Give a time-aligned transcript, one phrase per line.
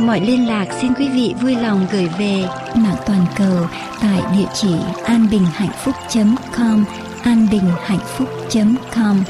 [0.00, 2.44] mọi liên lạc xin quý vị vui lòng gửi về
[2.76, 3.66] mạng toàn cầu
[4.00, 6.84] tại địa chỉ anbinhhạnhphúc.com
[7.22, 9.24] anbinhhạnhphúc.com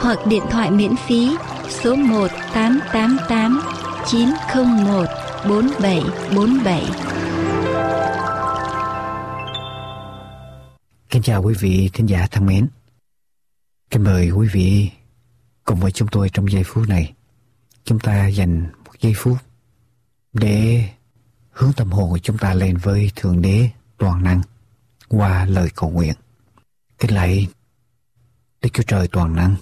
[0.00, 1.36] hoặc điện thoại miễn phí
[1.68, 3.60] số 1 888
[4.06, 5.06] 901
[5.48, 6.82] 4747.
[11.10, 12.68] Kính chào quý vị thính giả thân mến.
[13.90, 14.90] Kính mời quý vị
[15.64, 17.12] cùng với chúng tôi trong giây phút này.
[17.84, 19.36] Chúng ta dành một giây phút
[20.34, 20.88] để
[21.50, 24.42] hướng tâm hồn của chúng ta lên với Thượng Đế toàn năng
[25.08, 26.14] qua lời cầu nguyện.
[26.98, 27.48] Kính lạy
[28.62, 29.56] Đức Chúa Trời toàn năng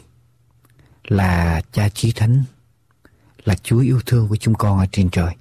[1.04, 2.44] là Cha Chí Thánh,
[3.44, 5.34] là Chúa yêu thương của chúng con ở trên trời.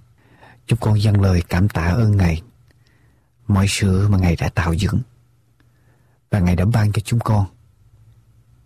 [0.67, 2.41] Chúng con dâng lời cảm tạ ơn Ngài,
[3.47, 4.99] mọi sự mà Ngài đã tạo dựng
[6.29, 7.45] và Ngài đã ban cho chúng con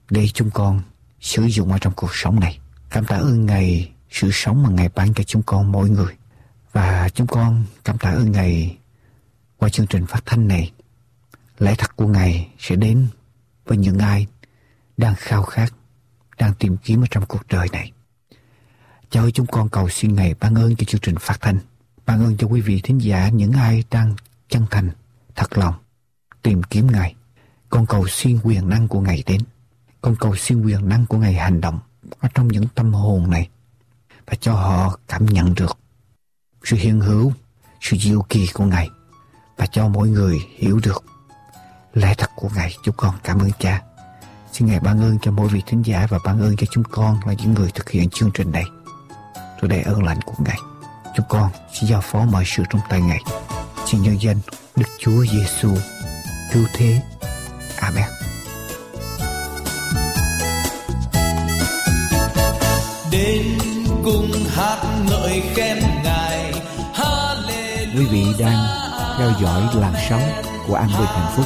[0.09, 0.81] để chúng con
[1.19, 2.59] sử dụng ở trong cuộc sống này.
[2.89, 6.13] Cảm tạ ơn Ngài sự sống mà Ngài ban cho chúng con mỗi người.
[6.75, 8.77] Và chúng con cảm tạ ơn Ngài
[9.57, 10.71] qua chương trình phát thanh này.
[11.59, 13.07] Lẽ thật của Ngài sẽ đến
[13.65, 14.27] với những ai
[14.97, 15.73] đang khao khát,
[16.37, 17.91] đang tìm kiếm ở trong cuộc đời này.
[19.09, 21.57] Cha ơi chúng con cầu xin Ngài ban ơn cho chương trình phát thanh.
[22.05, 24.15] Ban ơn cho quý vị thính giả những ai đang
[24.49, 24.89] chân thành,
[25.35, 25.73] thật lòng,
[26.41, 27.15] tìm kiếm Ngài.
[27.69, 29.41] Con cầu xin quyền năng của Ngài đến.
[30.01, 31.79] Con cầu xin quyền năng của Ngài hành động
[32.19, 33.49] ở trong những tâm hồn này
[34.25, 35.77] và cho họ cảm nhận được
[36.65, 37.33] sự hiện hữu,
[37.81, 38.89] sự diệu kỳ của Ngài
[39.57, 41.03] và cho mỗi người hiểu được
[41.93, 42.75] lẽ thật của Ngài.
[42.83, 43.81] Chúng con cảm ơn Cha.
[44.51, 47.19] Xin Ngài ban ơn cho mỗi vị thính giả và ban ơn cho chúng con
[47.25, 48.65] là những người thực hiện chương trình này.
[49.35, 50.57] Tôi để ơn lành của Ngài.
[51.15, 53.21] Chúng con xin giao phó mọi sự trong tay Ngài.
[53.85, 54.37] Xin nhân danh
[54.75, 55.69] Đức Chúa Giêsu
[56.53, 57.01] cứu thế.
[57.79, 58.05] Amen.
[63.11, 63.57] đến
[64.03, 64.77] cùng hát
[65.09, 65.77] ngợi khen
[67.97, 68.57] Quý vị đang
[69.17, 70.21] theo dõi làn sóng
[70.67, 71.45] của An Bình Hạnh Phúc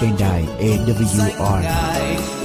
[0.00, 2.37] trên đài AWR.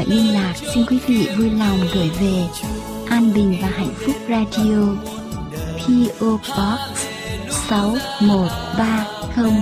[0.00, 2.44] Mọi liên lạc xin quý vị vui lòng gửi về
[3.08, 4.86] An Bình và Hạnh Phúc Radio
[5.78, 6.80] PO Box
[7.68, 9.52] 6130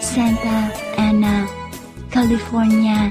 [0.00, 1.46] Santa Ana,
[2.12, 3.10] California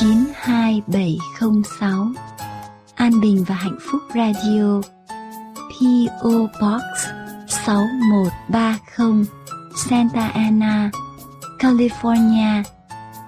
[0.00, 2.12] 92706
[2.94, 4.80] An Bình và Hạnh Phúc Radio
[5.68, 6.82] PO Box
[7.48, 9.26] 6130
[9.90, 10.90] Santa Ana,
[11.58, 12.62] California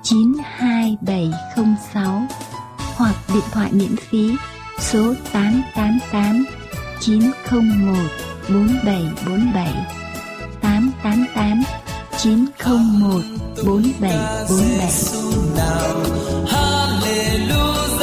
[0.02, 2.45] 92706
[2.96, 4.36] hoặc điện thoại miễn phí
[4.78, 6.46] số 888
[7.00, 7.94] 901
[8.48, 9.74] 4747
[10.62, 11.62] 888
[12.18, 13.22] 901
[13.66, 15.16] 4747
[16.48, 17.95] Hallelujah.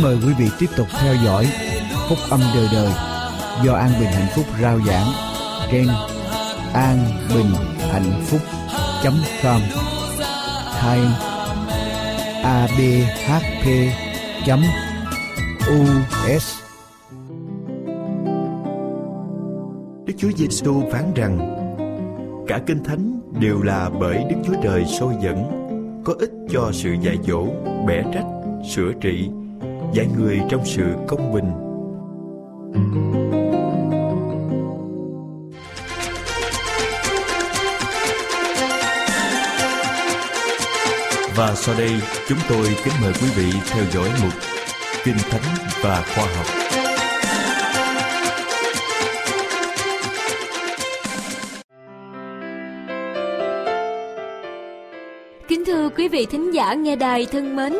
[0.00, 1.46] Kính mời quý vị tiếp tục theo dõi
[2.08, 2.92] Phúc âm đời đời
[3.64, 5.06] do An Bình Hạnh Phúc rao giảng
[5.70, 5.86] trên
[6.72, 6.98] an
[7.34, 7.54] bình
[7.90, 8.40] hạnh phúc
[9.02, 9.60] com
[10.80, 11.00] thay
[12.42, 13.66] abhp
[16.36, 16.60] us
[20.06, 21.56] Đức Chúa Giêsu phán rằng
[22.48, 25.44] cả kinh thánh đều là bởi Đức Chúa Trời soi dẫn,
[26.04, 27.46] có ích cho sự dạy dỗ,
[27.86, 28.26] bẻ trách,
[28.74, 29.30] sửa trị,
[29.92, 31.50] giải người trong sự công bình.
[41.36, 41.90] Và sau đây
[42.28, 44.32] chúng tôi kính mời quý vị theo dõi mục
[45.04, 45.42] Kinh Thánh
[45.82, 46.46] và Khoa học.
[55.48, 57.72] Kính thưa quý vị thính giả nghe đài thân mến,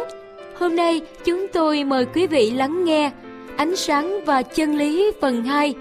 [0.60, 3.10] hôm nay chúng tôi mời quý vị lắng nghe
[3.56, 5.74] Ánh sáng và chân lý phần 2,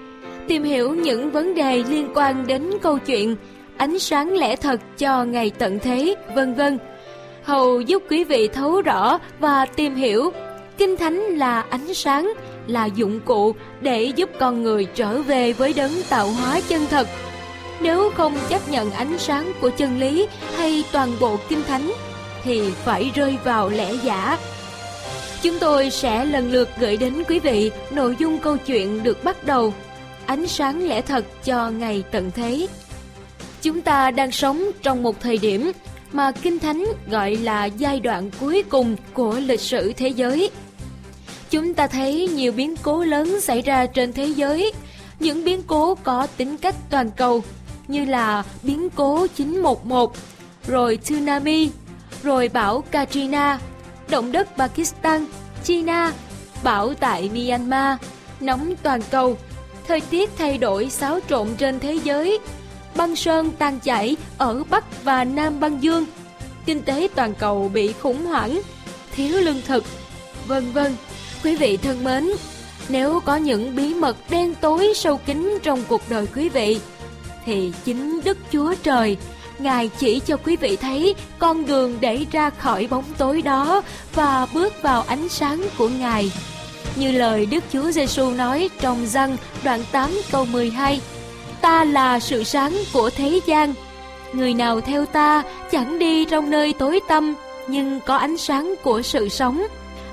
[0.48, 3.36] tìm hiểu những vấn đề liên quan đến câu chuyện
[3.76, 6.78] Ánh sáng lẽ thật cho ngày tận thế, vân vân.
[7.42, 10.30] Hầu giúp quý vị thấu rõ và tìm hiểu
[10.78, 12.32] Kinh Thánh là ánh sáng,
[12.66, 17.06] là dụng cụ để giúp con người trở về với đấng tạo hóa chân thật
[17.80, 21.92] nếu không chấp nhận ánh sáng của chân lý hay toàn bộ kinh thánh
[22.42, 24.38] thì phải rơi vào lẽ giả.
[25.42, 29.44] Chúng tôi sẽ lần lượt gửi đến quý vị nội dung câu chuyện được bắt
[29.44, 29.74] đầu
[30.30, 32.66] Ánh sáng lẽ thật cho ngày tận thế.
[33.62, 35.72] Chúng ta đang sống trong một thời điểm
[36.12, 40.50] mà Kinh Thánh gọi là giai đoạn cuối cùng của lịch sử thế giới.
[41.50, 44.72] Chúng ta thấy nhiều biến cố lớn xảy ra trên thế giới,
[45.20, 47.42] những biến cố có tính cách toàn cầu
[47.88, 50.14] như là biến cố 911,
[50.66, 51.70] rồi tsunami,
[52.22, 53.58] rồi bão Katrina,
[54.10, 55.26] động đất Pakistan,
[55.64, 56.12] China,
[56.62, 57.98] bão tại Myanmar,
[58.40, 59.38] nóng toàn cầu,
[59.88, 62.38] thời tiết thay đổi xáo trộn trên thế giới,
[62.96, 66.06] băng sơn tan chảy ở Bắc và Nam băng dương,
[66.66, 68.60] kinh tế toàn cầu bị khủng hoảng,
[69.14, 69.84] thiếu lương thực,
[70.46, 70.96] vân vân.
[71.44, 72.30] Quý vị thân mến,
[72.88, 76.80] nếu có những bí mật đen tối sâu kín trong cuộc đời quý vị,
[77.46, 79.16] thì chính Đức Chúa Trời
[79.62, 83.82] Ngài chỉ cho quý vị thấy con đường để ra khỏi bóng tối đó
[84.14, 86.32] và bước vào ánh sáng của Ngài.
[86.96, 91.00] Như lời Đức Chúa Giêsu nói trong răng đoạn 8 câu 12:
[91.60, 93.74] Ta là sự sáng của thế gian.
[94.32, 97.34] Người nào theo ta chẳng đi trong nơi tối tăm,
[97.68, 99.66] nhưng có ánh sáng của sự sống.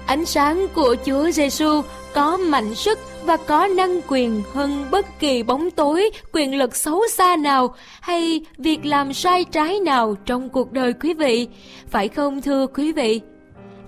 [0.05, 1.81] Ánh sáng của Chúa Giêsu
[2.13, 7.01] có mạnh sức và có năng quyền hơn bất kỳ bóng tối, quyền lực xấu
[7.11, 11.47] xa nào hay việc làm sai trái nào trong cuộc đời quý vị,
[11.87, 13.21] phải không thưa quý vị?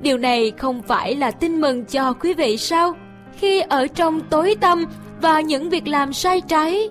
[0.02, 2.94] Điều này không phải là tin mừng cho quý vị sao?
[3.38, 4.86] Khi ở trong tối tâm
[5.22, 6.90] và những việc làm sai trái,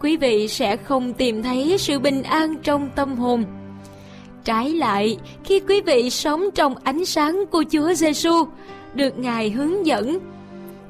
[0.00, 3.44] quý vị sẽ không tìm thấy sự bình an trong tâm hồn.
[4.44, 8.44] Trái lại, khi quý vị sống trong ánh sáng của Chúa Giêsu,
[8.94, 10.18] được Ngài hướng dẫn,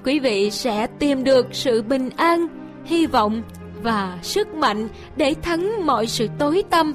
[0.05, 2.47] quý vị sẽ tìm được sự bình an,
[2.85, 3.43] hy vọng
[3.83, 6.95] và sức mạnh để thắng mọi sự tối tâm.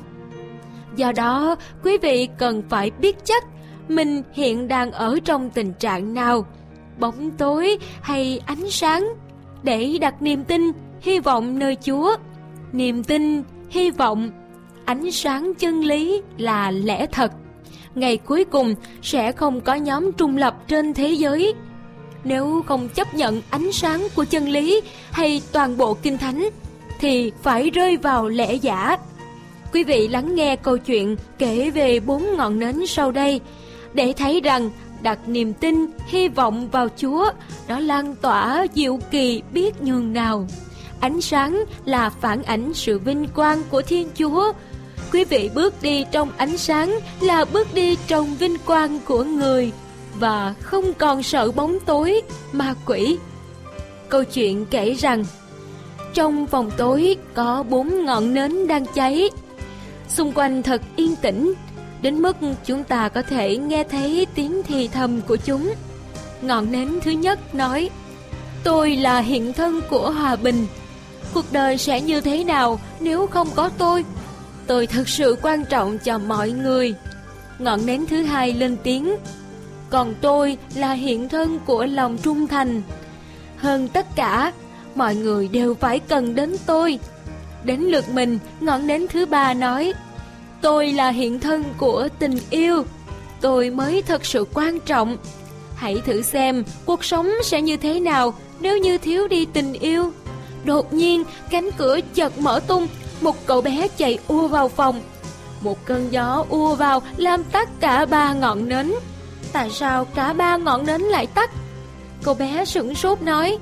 [0.96, 3.44] Do đó, quý vị cần phải biết chắc
[3.88, 6.46] mình hiện đang ở trong tình trạng nào,
[7.00, 9.08] bóng tối hay ánh sáng,
[9.64, 10.62] để đặt niềm tin,
[11.02, 12.16] hy vọng nơi Chúa.
[12.72, 14.30] Niềm tin, hy vọng,
[14.86, 17.31] ánh sáng chân lý là lẽ thật.
[17.95, 21.54] Ngày cuối cùng sẽ không có nhóm trung lập trên thế giới
[22.23, 26.49] nếu không chấp nhận ánh sáng của chân lý hay toàn bộ kinh thánh
[26.99, 28.97] thì phải rơi vào lẽ giả.
[29.73, 33.42] Quý vị lắng nghe câu chuyện kể về bốn ngọn nến sau đây
[33.94, 34.69] để thấy rằng
[35.01, 37.31] đặt niềm tin, hy vọng vào Chúa
[37.68, 40.47] nó lan tỏa diệu kỳ biết nhường nào.
[40.99, 44.53] Ánh sáng là phản ảnh sự vinh quang của Thiên Chúa.
[45.11, 49.71] Quý vị bước đi trong ánh sáng là bước đi trong vinh quang của người
[50.20, 53.18] và không còn sợ bóng tối, ma quỷ.
[54.10, 55.26] Câu chuyện kể rằng
[56.14, 59.30] trong phòng tối có bốn ngọn nến đang cháy.
[60.08, 61.54] Xung quanh thật yên tĩnh,
[62.02, 65.74] đến mức chúng ta có thể nghe thấy tiếng thì thầm của chúng.
[66.42, 67.90] Ngọn nến thứ nhất nói,
[68.64, 70.68] Tôi là hiện thân của hòa bình.
[71.34, 74.06] Cuộc đời sẽ như thế nào nếu không có tôi?
[74.68, 76.94] Tôi thật sự quan trọng cho mọi người.
[77.60, 79.16] Ngọn nến thứ hai lên tiếng,
[79.94, 82.81] còn tôi là hiện thân của lòng trung thành.
[83.57, 84.54] Hơn tất cả,
[84.95, 87.00] mọi người đều phải cần đến tôi.
[87.64, 89.94] Đến lượt mình, ngọn nến thứ ba nói,
[90.62, 92.83] tôi là hiện thân của tình yêu,
[93.42, 95.18] tôi mới thật sự quan trọng.
[95.76, 100.12] Hãy thử xem cuộc sống sẽ như thế nào nếu như thiếu đi tình yêu.
[100.64, 102.88] Đột nhiên, cánh cửa chợt mở tung,
[103.21, 105.02] một cậu bé chạy ua vào phòng.
[105.62, 108.94] Một cơn gió ua vào làm tắt cả ba ngọn nến
[109.54, 111.52] tại sao cả ba ngọn nến lại tắt?
[112.24, 113.57] Cô bé sửng sốt nói.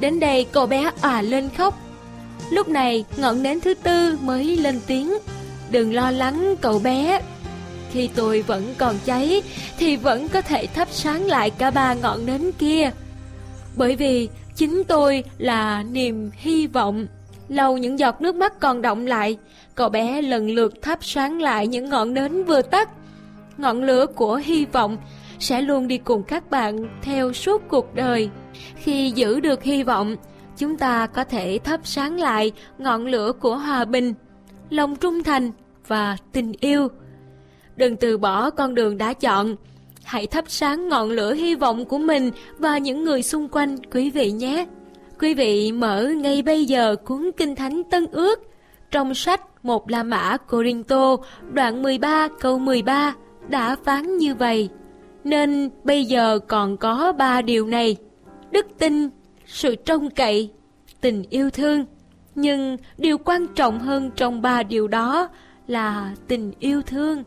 [0.00, 1.78] Đến đây cô bé à lên khóc.
[2.50, 5.14] Lúc này ngọn nến thứ tư mới lên tiếng.
[5.70, 7.20] Đừng lo lắng cậu bé.
[7.92, 9.42] Khi tôi vẫn còn cháy
[9.78, 12.90] thì vẫn có thể thắp sáng lại cả ba ngọn nến kia.
[13.76, 17.06] Bởi vì chính tôi là niềm hy vọng.
[17.48, 19.38] Lâu những giọt nước mắt còn động lại,
[19.74, 22.88] cậu bé lần lượt thắp sáng lại những ngọn nến vừa tắt.
[23.58, 24.96] Ngọn lửa của hy vọng
[25.42, 28.30] sẽ luôn đi cùng các bạn theo suốt cuộc đời.
[28.76, 30.16] Khi giữ được hy vọng,
[30.56, 34.14] chúng ta có thể thắp sáng lại ngọn lửa của hòa bình,
[34.70, 35.50] lòng trung thành
[35.86, 36.88] và tình yêu.
[37.76, 39.56] Đừng từ bỏ con đường đã chọn.
[40.04, 44.10] Hãy thắp sáng ngọn lửa hy vọng của mình và những người xung quanh quý
[44.10, 44.66] vị nhé.
[45.20, 48.40] Quý vị mở ngay bây giờ cuốn Kinh Thánh Tân Ước
[48.90, 51.16] trong sách Một La Mã Corinto
[51.52, 53.14] đoạn 13 câu 13
[53.48, 54.68] đã phán như vậy.
[55.24, 57.96] Nên bây giờ còn có ba điều này.
[58.50, 59.08] Đức tin,
[59.46, 60.50] sự trông cậy,
[61.00, 61.84] tình yêu thương.
[62.34, 65.28] Nhưng điều quan trọng hơn trong ba điều đó
[65.66, 67.22] là tình yêu thương.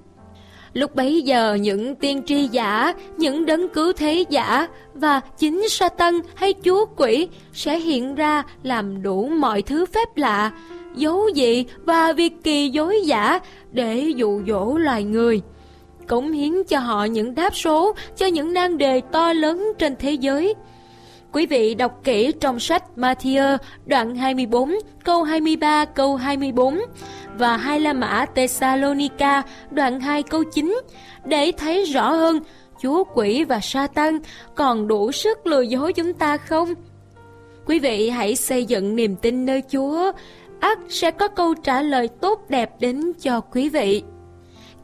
[0.74, 6.20] Lúc bấy giờ những tiên tri giả, những đấng cứu thế giả và chính Satan
[6.36, 10.52] hay chúa quỷ sẽ hiện ra làm đủ mọi thứ phép lạ,
[10.96, 13.40] dấu dị và việc kỳ dối giả
[13.72, 15.42] để dụ dỗ loài người.
[16.08, 20.12] Cống hiến cho họ những đáp số cho những nan đề to lớn trên thế
[20.12, 20.54] giới.
[21.32, 26.80] Quý vị đọc kỹ trong sách Matthew đoạn 24 câu 23 câu 24
[27.38, 30.82] và hai La Mã Thessalonica đoạn 2 câu 9
[31.26, 32.40] để thấy rõ hơn
[32.82, 34.20] Chúa quỷ và sa tăng
[34.56, 36.74] còn đủ sức lừa dối chúng ta không?
[37.66, 40.12] Quý vị hãy xây dựng niềm tin nơi Chúa,
[40.60, 44.04] ắt sẽ có câu trả lời tốt đẹp đến cho quý vị.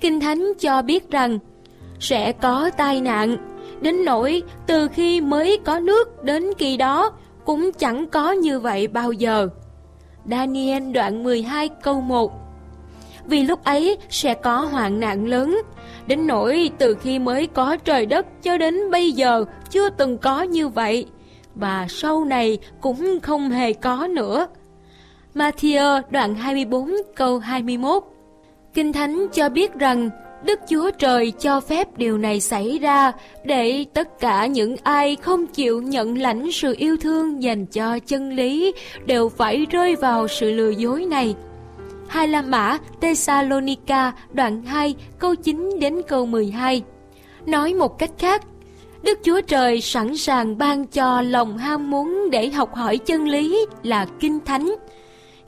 [0.02, 1.40] Kinh Thánh cho biết rằng
[2.00, 3.38] sẽ có tai nạn,
[3.82, 7.12] đến nỗi từ khi mới có nước đến kỳ đó
[7.46, 9.48] cũng chẳng có như vậy bao giờ.
[10.26, 12.32] Daniel đoạn 12 câu 1
[13.26, 15.62] Vì lúc ấy sẽ có hoạn nạn lớn,
[16.08, 20.42] đến nỗi từ khi mới có trời đất cho đến bây giờ chưa từng có
[20.42, 21.06] như vậy,
[21.56, 24.48] và sau này cũng không hề có nữa.
[25.36, 28.04] Matthew đoạn 24 câu 21
[28.74, 30.10] Kinh Thánh cho biết rằng
[30.46, 33.12] Đức Chúa Trời cho phép điều này xảy ra
[33.44, 38.30] để tất cả những ai không chịu nhận lãnh sự yêu thương dành cho chân
[38.30, 38.74] lý
[39.06, 41.36] đều phải rơi vào sự lừa dối này.
[42.08, 46.84] Hai La Mã Thessalonica đoạn 2 câu 9 đến câu 12
[47.46, 48.44] Nói một cách khác,
[49.04, 53.66] Đức Chúa Trời sẵn sàng ban cho lòng ham muốn để học hỏi chân lý
[53.84, 54.76] là kinh thánh–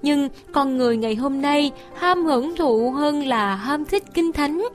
[0.03, 4.67] nhưng con người ngày hôm nay ham hưởng thụ hơn là ham thích kinh thánh.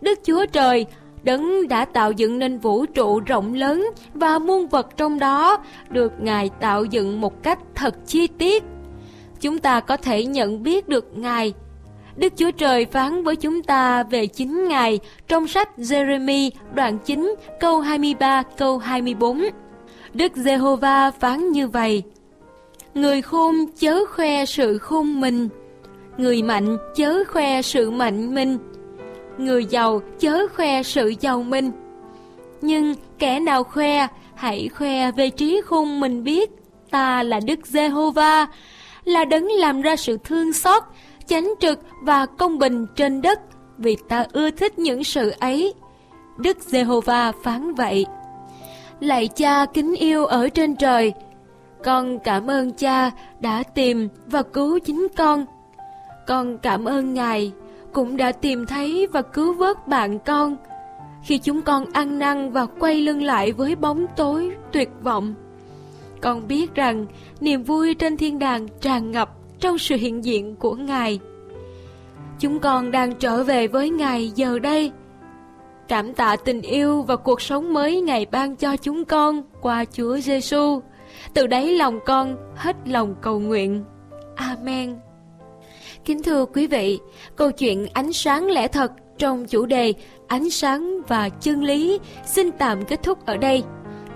[0.00, 0.86] Đức Chúa Trời
[1.22, 6.12] đấng đã tạo dựng nên vũ trụ rộng lớn và muôn vật trong đó được
[6.20, 8.64] Ngài tạo dựng một cách thật chi tiết.
[9.40, 11.52] Chúng ta có thể nhận biết được Ngài.
[12.16, 17.34] Đức Chúa Trời phán với chúng ta về chính Ngài trong sách Jeremy đoạn 9
[17.60, 19.42] câu 23 câu 24.
[20.14, 22.02] Đức Giê-hô-va phán như vậy:
[22.94, 25.48] Người khôn chớ khoe sự khôn mình.
[26.16, 28.58] Người mạnh chớ khoe sự mạnh mình.
[29.38, 31.70] Người giàu chớ khoe sự giàu mình.
[32.60, 36.50] Nhưng kẻ nào khoe, Hãy khoe về trí khôn mình biết,
[36.90, 38.46] Ta là Đức Giê-hô-va,
[39.04, 40.82] Là đấng làm ra sự thương xót,
[41.26, 43.40] Chánh trực và công bình trên đất,
[43.78, 45.74] Vì ta ưa thích những sự ấy.
[46.38, 48.06] Đức Giê-hô-va phán vậy.
[49.00, 51.12] Lạy cha kính yêu ở trên trời
[51.84, 53.10] con cảm ơn cha
[53.40, 55.44] đã tìm và cứu chính con.
[56.26, 57.52] Con cảm ơn Ngài,
[57.92, 60.56] cũng đã tìm thấy và cứu vớt bạn con
[61.22, 65.34] khi chúng con ăn năn và quay lưng lại với bóng tối tuyệt vọng.
[66.20, 67.06] Con biết rằng
[67.40, 71.20] niềm vui trên thiên đàng tràn ngập trong sự hiện diện của Ngài.
[72.38, 74.92] Chúng con đang trở về với Ngài giờ đây.
[75.88, 80.16] Cảm tạ tình yêu và cuộc sống mới Ngài ban cho chúng con qua Chúa
[80.16, 80.80] Giêsu.
[81.34, 83.84] Từ đấy lòng con hết lòng cầu nguyện.
[84.36, 84.98] Amen.
[86.04, 86.98] Kính thưa quý vị,
[87.36, 89.92] câu chuyện ánh sáng lẽ thật trong chủ đề
[90.26, 93.62] ánh sáng và chân lý xin tạm kết thúc ở đây.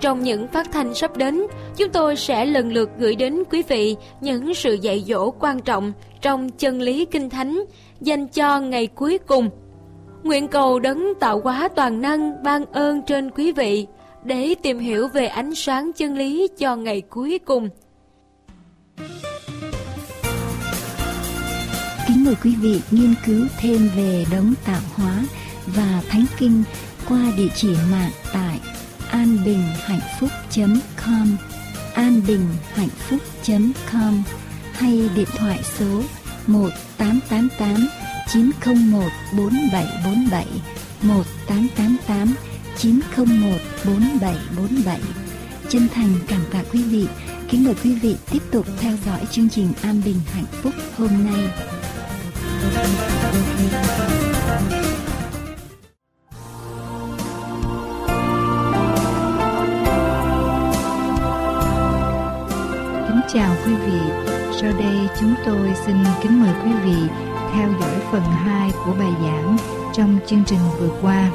[0.00, 1.42] Trong những phát thanh sắp đến,
[1.76, 5.92] chúng tôi sẽ lần lượt gửi đến quý vị những sự dạy dỗ quan trọng
[6.21, 7.64] trong chân lý kinh thánh
[8.00, 9.50] dành cho ngày cuối cùng.
[10.23, 13.87] Nguyện cầu đấng tạo hóa toàn năng ban ơn trên quý vị
[14.25, 17.69] để tìm hiểu về ánh sáng chân lý cho ngày cuối cùng.
[22.09, 25.25] Kính mời quý vị nghiên cứu thêm về đấng tạo hóa
[25.66, 26.62] và thánh kinh
[27.09, 28.61] qua địa chỉ mạng tại
[29.11, 31.37] anbinhhạnhphúc.com
[31.95, 34.23] anbinhhạnhphúc.com
[34.73, 36.02] hay điện thoại số
[36.47, 37.88] 1888
[38.33, 39.04] 901
[39.37, 40.47] 4747
[41.02, 42.35] 1888
[42.76, 45.00] 901 4747
[45.68, 47.06] Chân thành cảm tạ quý vị
[47.48, 51.08] Kính mời quý vị tiếp tục theo dõi chương trình An Bình Hạnh Phúc hôm
[51.08, 51.50] nay.
[63.08, 64.00] Kính chào quý vị.
[64.60, 67.08] Sau đây chúng tôi xin kính mời quý vị
[67.52, 69.56] theo dõi phần 2 của bài giảng
[69.94, 71.30] trong chương trình vừa qua.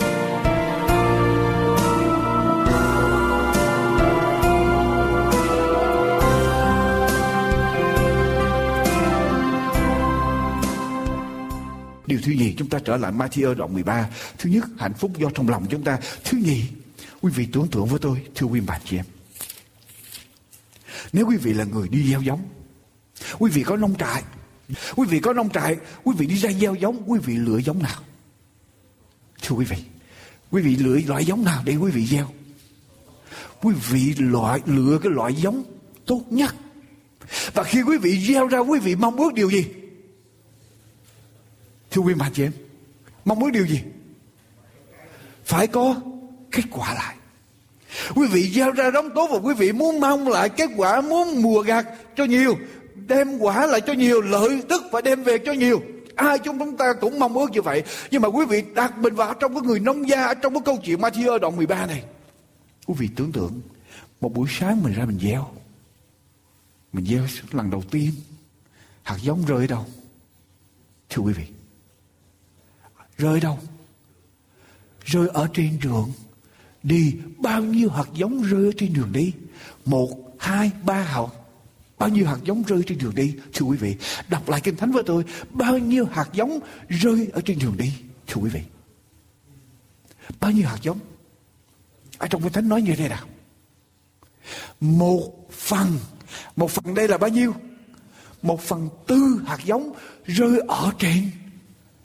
[12.09, 14.09] Điều thứ gì chúng ta trở lại Matthew đoạn 13.
[14.37, 15.99] Thứ nhất, hạnh phúc do trong lòng chúng ta.
[16.23, 16.63] Thứ nhì,
[17.21, 19.05] quý vị tưởng tượng với tôi, thưa quý bà chị em.
[21.13, 22.41] Nếu quý vị là người đi gieo giống,
[23.39, 24.23] quý vị có nông trại,
[24.95, 27.83] quý vị có nông trại, quý vị đi ra gieo giống, quý vị lựa giống
[27.83, 28.01] nào?
[29.41, 29.77] Thưa quý vị,
[30.51, 32.29] quý vị lựa loại giống nào để quý vị gieo?
[33.61, 35.63] Quý vị loại lựa cái loại giống
[36.05, 36.55] tốt nhất.
[37.53, 39.65] Và khi quý vị gieo ra quý vị mong ước điều gì?
[41.91, 42.51] Thưa quý bà chị em,
[43.25, 43.81] mong muốn điều gì?
[45.45, 45.95] Phải có
[46.51, 47.15] kết quả lại.
[48.15, 51.41] Quý vị gieo ra đóng tốt và quý vị muốn mong lại kết quả, muốn
[51.41, 52.57] mùa gặt cho nhiều,
[53.07, 55.81] đem quả lại cho nhiều, lợi tức và đem về cho nhiều.
[56.15, 57.83] Ai trong chúng ta cũng mong ước như vậy.
[58.11, 60.77] Nhưng mà quý vị đặt mình vào trong cái người nông gia, trong cái câu
[60.77, 62.03] chuyện Matthew đoạn 13 này.
[62.87, 63.61] Quý vị tưởng tượng,
[64.21, 65.51] một buổi sáng mình ra mình gieo.
[66.93, 68.11] Mình gieo lần đầu tiên,
[69.03, 69.85] hạt giống rơi đâu?
[71.09, 71.43] Thưa quý vị,
[73.19, 73.59] Rơi đâu?
[75.05, 76.11] Rơi ở trên đường.
[76.83, 79.33] Đi bao nhiêu hạt giống rơi ở trên đường đi?
[79.85, 81.27] Một, hai, ba hạt.
[81.97, 83.35] Bao nhiêu hạt giống rơi trên đường đi?
[83.53, 83.95] Thưa quý vị,
[84.29, 85.23] đọc lại Kinh Thánh với tôi.
[85.49, 87.93] Bao nhiêu hạt giống rơi ở trên đường đi?
[88.27, 88.61] Thưa quý vị.
[90.39, 90.99] Bao nhiêu hạt giống?
[92.17, 93.25] Ở trong Kinh Thánh nói như thế nào?
[94.79, 95.99] Một phần.
[96.55, 97.53] Một phần đây là bao nhiêu?
[98.41, 99.93] Một phần tư hạt giống
[100.25, 101.31] rơi ở trên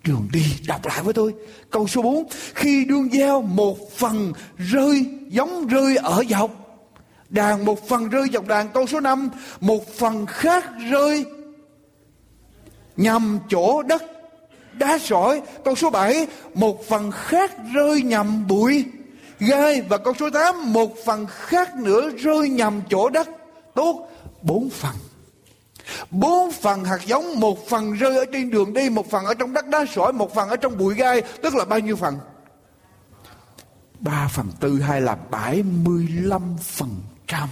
[0.05, 1.35] đường đi, đọc lại với tôi.
[1.71, 6.51] Câu số 4 khi đương gieo một phần rơi, giống rơi ở dọc
[7.29, 8.69] đàn, một phần rơi dọc đàn.
[8.69, 11.25] Câu số 5 một phần khác rơi
[12.97, 14.03] nhằm chỗ đất,
[14.73, 15.43] đá sỏi.
[15.65, 18.85] Câu số 7 một phần khác rơi nhằm bụi
[19.39, 19.83] gai.
[19.83, 23.29] Và câu số 8 một phần khác nữa rơi nhằm chỗ đất.
[23.75, 24.09] Tốt,
[24.43, 24.95] bốn phần.
[26.11, 29.53] Bốn phần hạt giống, một phần rơi ở trên đường đi, một phần ở trong
[29.53, 32.19] đất đá sỏi, một phần ở trong bụi gai, tức là bao nhiêu phần?
[34.01, 36.91] Ba phần tư hay là bảy mươi lăm phần
[37.27, 37.49] trăm.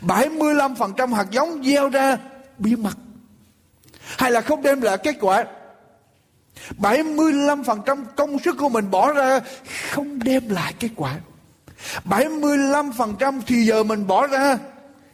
[0.00, 2.18] Bảy mươi lăm phần trăm hạt giống gieo ra
[2.58, 2.94] biến mất.
[4.18, 5.44] Hay là không đem lại kết quả.
[6.78, 9.40] 75% công sức của mình bỏ ra
[9.90, 11.18] không đem lại kết quả.
[12.04, 14.58] 75% thì giờ mình bỏ ra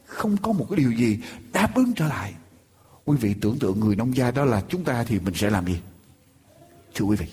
[0.09, 1.19] không có một cái điều gì
[1.53, 2.35] đáp ứng trở lại.
[3.05, 5.67] Quý vị tưởng tượng người nông gia đó là chúng ta thì mình sẽ làm
[5.67, 5.81] gì?
[6.95, 7.27] Thưa quý vị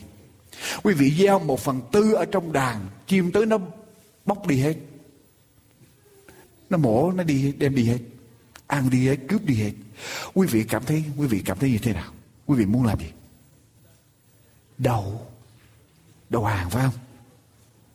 [0.84, 3.58] quý vị gieo một phần tư ở trong đàn chim tới nó
[4.26, 4.76] bóc đi hết.
[6.70, 8.00] Nó mổ, nó đi đem đi hết.
[8.68, 9.72] Ăn đi hết, cướp đi hết.
[10.34, 12.12] Quý vị cảm thấy, quý vị cảm thấy như thế nào?
[12.46, 13.12] Quý vị muốn làm gì?
[14.78, 15.28] Đầu.
[16.30, 16.94] Đầu hàng phải không?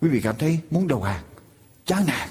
[0.00, 1.24] Quý vị cảm thấy muốn đầu hàng?
[1.86, 2.28] Chán nản.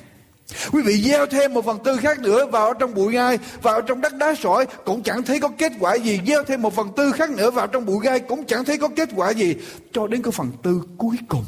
[0.72, 4.02] Quý vị gieo thêm một phần tư khác nữa vào trong bụi gai, vào trong
[4.02, 6.20] đất đá sỏi cũng chẳng thấy có kết quả gì.
[6.28, 8.88] Gieo thêm một phần tư khác nữa vào trong bụi gai cũng chẳng thấy có
[8.96, 9.56] kết quả gì.
[9.92, 11.46] Cho đến cái phần tư cuối cùng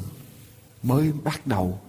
[0.83, 1.79] mới bắt đầu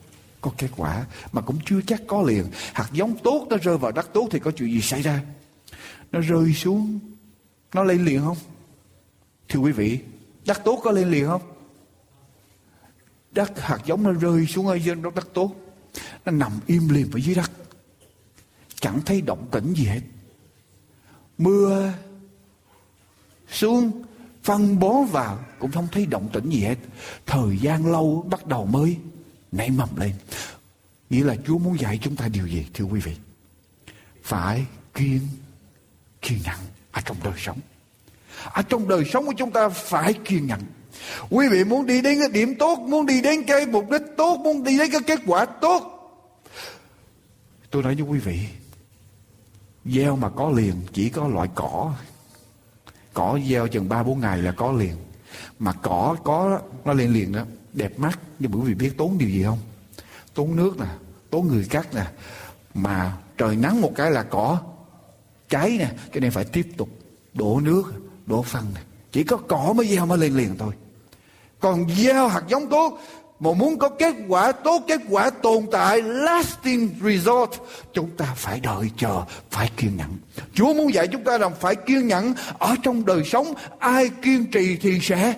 [0.40, 2.44] có kết quả mà cũng chưa chắc có liền.
[2.72, 5.20] Hạt giống tốt nó rơi vào đất tốt thì có chuyện gì xảy ra?
[6.12, 7.01] Nó rơi xuống,
[7.75, 8.37] nó lên liền không?
[9.48, 9.98] Thưa quý vị,
[10.46, 11.42] đất tốt có lên liền không?
[13.31, 15.62] Đất hạt giống nó rơi xuống ở dân đất tốt
[16.24, 17.50] nó nằm im lìm ở dưới đất.
[18.81, 20.00] Chẳng thấy động tĩnh gì hết.
[21.38, 21.92] Mưa
[23.50, 24.02] xuống,
[24.42, 26.78] phân bó vào cũng không thấy động tĩnh gì hết.
[27.26, 28.98] Thời gian lâu bắt đầu mới
[29.52, 30.12] nảy mầm lên.
[31.11, 33.16] Nghĩa là chúa muốn dạy chúng ta điều gì, thưa quý vị?
[34.22, 35.20] Phải kiên
[36.20, 36.59] kiên nhẫn
[36.92, 37.59] ở trong đời sống.
[38.44, 40.61] Ở trong đời sống của chúng ta phải kiên nhẫn
[41.31, 44.37] quý vị muốn đi đến cái điểm tốt muốn đi đến cái mục đích tốt
[44.37, 45.88] muốn đi đến cái kết quả tốt
[47.70, 48.38] Tôi nói với quý vị,
[49.85, 51.94] gieo mà có liền chỉ có loại cỏ.
[53.14, 54.96] Cỏ gieo chừng 3 4 ngày là có liền.
[55.59, 57.42] Mà cỏ có nó lên liền đó.
[57.72, 59.59] đẹp mắt nhưng quý vị biết tốn điều gì không
[60.35, 60.87] tốn nước nè
[61.31, 62.07] tốn người cắt nè
[62.74, 64.61] mà trời nắng một cái là cỏ
[65.48, 66.88] cháy nè cho nên phải tiếp tục
[67.35, 67.92] đổ nước
[68.26, 68.81] đổ phân nè
[69.12, 70.72] chỉ có cỏ mới gieo mới lên liền thôi
[71.62, 72.98] còn gieo hạt giống tốt
[73.40, 77.51] mà muốn có kết quả tốt kết quả tồn tại lasting result
[77.92, 80.18] chúng ta phải đợi chờ phải kiên nhẫn.
[80.55, 84.46] Chúa muốn dạy chúng ta rằng phải kiên nhẫn ở trong đời sống ai kiên
[84.46, 85.35] trì thì sẽ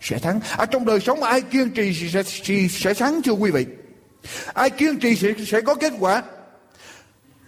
[0.00, 0.40] sẽ thắng.
[0.56, 3.66] Ở trong đời sống ai kiên trì thì sẽ, thì sẽ thắng thưa quý vị.
[4.54, 6.22] Ai kiên trì sẽ, sẽ có kết quả.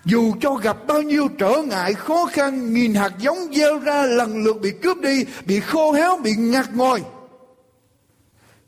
[0.04, 4.44] Dù cho gặp bao nhiêu trở ngại khó khăn nghìn hạt giống gieo ra lần
[4.44, 7.00] lượt bị cướp đi bị khô héo bị ngạt ngòi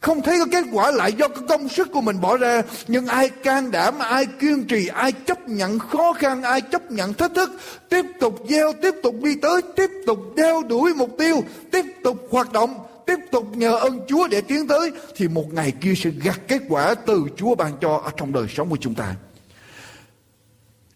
[0.00, 3.06] không thấy có kết quả lại do cái công sức của mình bỏ ra nhưng
[3.06, 7.34] ai can đảm ai kiên trì ai chấp nhận khó khăn ai chấp nhận thách
[7.34, 7.50] thức
[7.88, 12.28] tiếp tục gieo tiếp tục đi tới tiếp tục đeo đuổi mục tiêu tiếp tục
[12.30, 16.10] hoạt động tiếp tục nhờ ơn Chúa để tiến tới thì một ngày kia sẽ
[16.10, 19.14] gặt kết quả từ Chúa ban cho ở trong đời sống của chúng ta.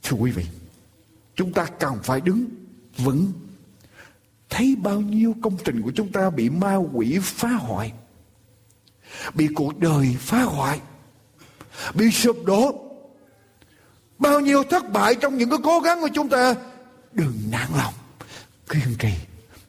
[0.03, 0.45] Thưa quý vị,
[1.35, 2.45] chúng ta cần phải đứng
[2.97, 3.33] vững.
[4.51, 7.93] Thấy bao nhiêu công trình của chúng ta bị ma quỷ phá hoại
[9.35, 10.81] bị cuộc đời phá hoại.
[11.95, 12.89] Bị sụp đổ.
[14.19, 16.55] Bao nhiêu thất bại trong những cái cố gắng của chúng ta.
[17.13, 17.95] Đừng nản lòng.
[18.69, 19.13] Kiên trì.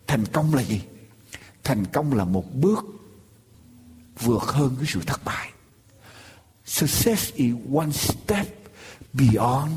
[0.08, 0.82] Thành công là gì?
[1.64, 2.86] Thành công là một bước
[4.20, 5.52] vượt hơn cái sự thất bại.
[6.66, 8.48] Success is one step
[9.14, 9.72] beyond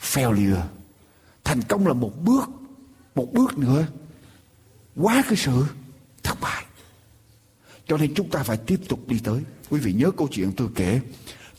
[0.00, 0.62] failure.
[1.44, 2.48] Thành công là một bước
[3.14, 3.86] một bước nữa
[4.96, 5.66] quá cái sự
[6.22, 6.64] thất bại
[7.92, 9.40] cho nên chúng ta phải tiếp tục đi tới.
[9.70, 11.00] Quý vị nhớ câu chuyện tôi kể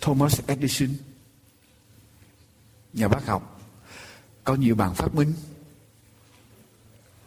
[0.01, 0.89] Thomas Edison,
[2.93, 3.61] nhà bác học,
[4.43, 5.33] có nhiều bàn phát minh.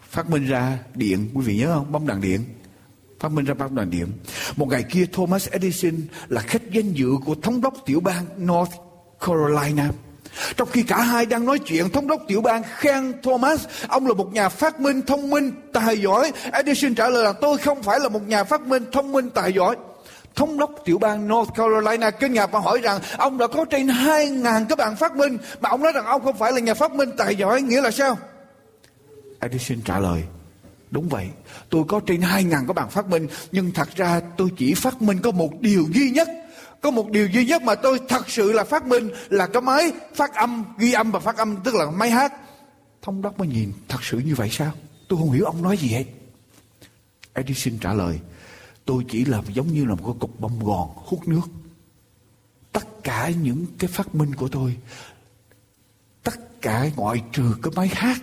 [0.09, 1.93] Phát minh ra điện, quý vị nhớ không?
[1.93, 2.45] Bóng đèn điện.
[3.21, 4.13] Phát minh ra bóng đèn điện.
[4.57, 5.95] Một ngày kia Thomas Edison
[6.29, 8.73] là khách danh dự của thống đốc tiểu bang North
[9.21, 9.91] Carolina.
[10.57, 14.15] Trong khi cả hai đang nói chuyện, thống đốc tiểu bang khen Thomas, ông là
[14.15, 16.33] một nhà phát minh thông minh, tài giỏi.
[16.53, 19.53] Edison trả lời là tôi không phải là một nhà phát minh thông minh, tài
[19.53, 19.77] giỏi.
[20.35, 23.87] Thống đốc tiểu bang North Carolina kinh ngạc và hỏi rằng ông đã có trên
[23.87, 26.93] 2.000 cái bạn phát minh mà ông nói rằng ông không phải là nhà phát
[26.93, 28.19] minh tài giỏi, nghĩa là sao?
[29.41, 30.23] Edison trả lời,
[30.91, 31.27] đúng vậy,
[31.71, 35.19] tôi có trên 2.000 cái bạn phát minh nhưng thật ra tôi chỉ phát minh
[35.23, 36.29] có một điều duy nhất
[36.81, 39.93] có một điều duy nhất mà tôi thật sự là phát minh là cái máy
[40.15, 42.33] phát âm, ghi âm và phát âm, tức là máy hát.
[43.03, 44.73] Thống đốc mới nhìn, thật sự như vậy sao?
[45.09, 46.05] Tôi không hiểu ông nói gì hết.
[47.33, 48.19] Edison trả lời,
[48.85, 51.49] tôi chỉ là giống như là một cái cục bông gòn hút nước.
[52.73, 54.77] Tất cả những cái phát minh của tôi,
[56.23, 58.23] tất cả ngoại trừ cái máy hát,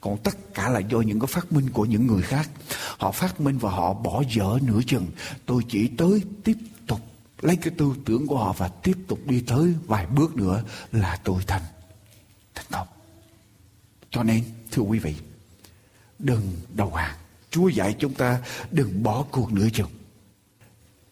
[0.00, 2.50] còn tất cả là do những cái phát minh của những người khác.
[2.98, 5.06] Họ phát minh và họ bỏ dở nửa chừng.
[5.46, 6.56] Tôi chỉ tới tiếp
[7.40, 11.18] lấy cái tư tưởng của họ và tiếp tục đi tới vài bước nữa là
[11.24, 11.62] tôi thành
[12.54, 12.86] thành công.
[14.10, 15.14] Cho nên, thưa quý vị,
[16.18, 17.16] đừng đầu hàng.
[17.50, 19.90] Chúa dạy chúng ta đừng bỏ cuộc nửa chừng.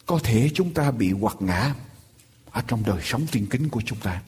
[0.06, 1.74] Có thể chúng ta bị quật ngã
[2.50, 4.22] ở trong đời sống tiên kính của chúng ta.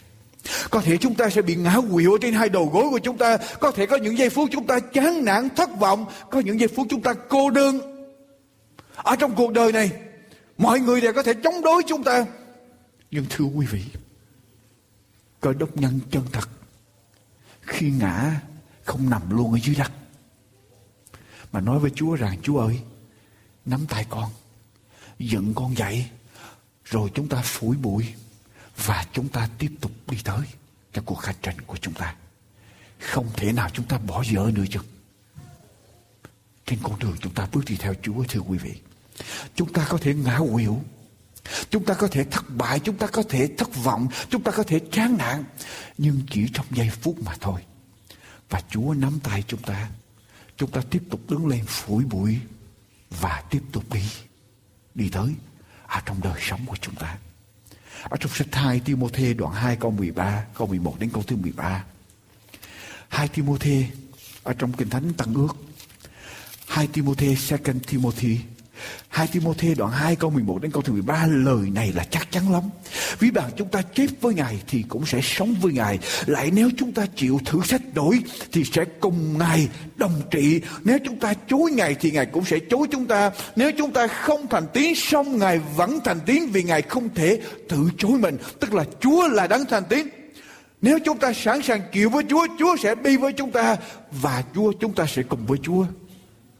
[0.70, 3.36] Có thể chúng ta sẽ bị ngã quỵu trên hai đầu gối của chúng ta.
[3.60, 6.06] Có thể có những giây phút chúng ta chán nản, thất vọng.
[6.30, 7.80] Có những giây phút chúng ta cô đơn.
[8.96, 9.90] Ở trong cuộc đời này
[10.60, 12.26] Mọi người đều có thể chống đối chúng ta.
[13.10, 13.84] Nhưng thưa quý vị,
[15.40, 16.48] cơ đốc nhân chân thật.
[17.60, 18.40] Khi ngã
[18.84, 19.92] không nằm luôn ở dưới đất.
[21.52, 22.80] Mà nói với Chúa rằng Chúa ơi
[23.64, 24.30] nắm tay con
[25.18, 26.06] dựng con dậy
[26.84, 28.14] rồi chúng ta phủi bụi
[28.76, 30.46] và chúng ta tiếp tục đi tới
[30.92, 32.14] cho cuộc hành trình của chúng ta.
[32.98, 34.80] Không thể nào chúng ta bỏ dở nữa chứ.
[36.66, 38.80] Trên con đường chúng ta bước đi theo Chúa thưa quý vị.
[39.54, 40.82] Chúng ta có thể ngã quỵu.
[41.70, 44.62] Chúng ta có thể thất bại, chúng ta có thể thất vọng, chúng ta có
[44.62, 45.44] thể chán nản.
[45.98, 47.60] Nhưng chỉ trong giây phút mà thôi.
[48.50, 49.88] Và Chúa nắm tay chúng ta.
[50.56, 52.38] Chúng ta tiếp tục đứng lên phủi bụi
[53.10, 54.02] và tiếp tục đi.
[54.94, 55.34] Đi tới
[55.86, 57.18] ở trong đời sống của chúng ta.
[58.02, 61.84] Ở trong sách 2 Timôthê đoạn 2 câu 13, câu 11 đến câu thứ 13.
[63.08, 63.86] 2 Timôthê
[64.42, 65.56] ở trong Kinh Thánh Tăng Ước.
[66.66, 68.38] 2 Timôthê, 2 Timothy
[69.08, 72.52] 2 Timôthê đoạn 2 câu 11 đến câu thứ 13 lời này là chắc chắn
[72.52, 72.62] lắm.
[73.18, 75.98] Ví bạn chúng ta chết với Ngài thì cũng sẽ sống với Ngài.
[76.26, 80.60] Lại nếu chúng ta chịu thử thách đổi thì sẽ cùng Ngài đồng trị.
[80.84, 83.30] Nếu chúng ta chối Ngài thì Ngài cũng sẽ chối chúng ta.
[83.56, 87.40] Nếu chúng ta không thành tín xong Ngài vẫn thành tín vì Ngài không thể
[87.68, 88.36] tự chối mình.
[88.60, 90.08] Tức là Chúa là đấng thành tín.
[90.82, 93.76] Nếu chúng ta sẵn sàng chịu với Chúa, Chúa sẽ đi với chúng ta
[94.10, 95.84] và Chúa chúng ta sẽ cùng với Chúa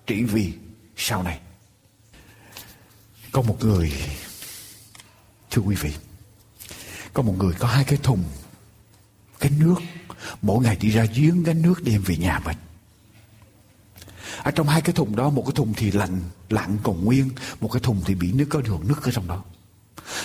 [0.07, 0.53] trị vì
[0.97, 1.39] sau này
[3.33, 3.93] có một người,
[5.51, 5.93] thưa quý vị,
[7.13, 8.23] có một người có hai cái thùng,
[9.41, 9.75] cái nước.
[10.43, 12.57] Mỗi ngày đi ra giếng gánh nước đem về nhà mình.
[14.43, 17.69] Ở trong hai cái thùng đó, một cái thùng thì lạnh lặng còn nguyên, một
[17.73, 19.45] cái thùng thì bị nước, có đường nước ở trong đó.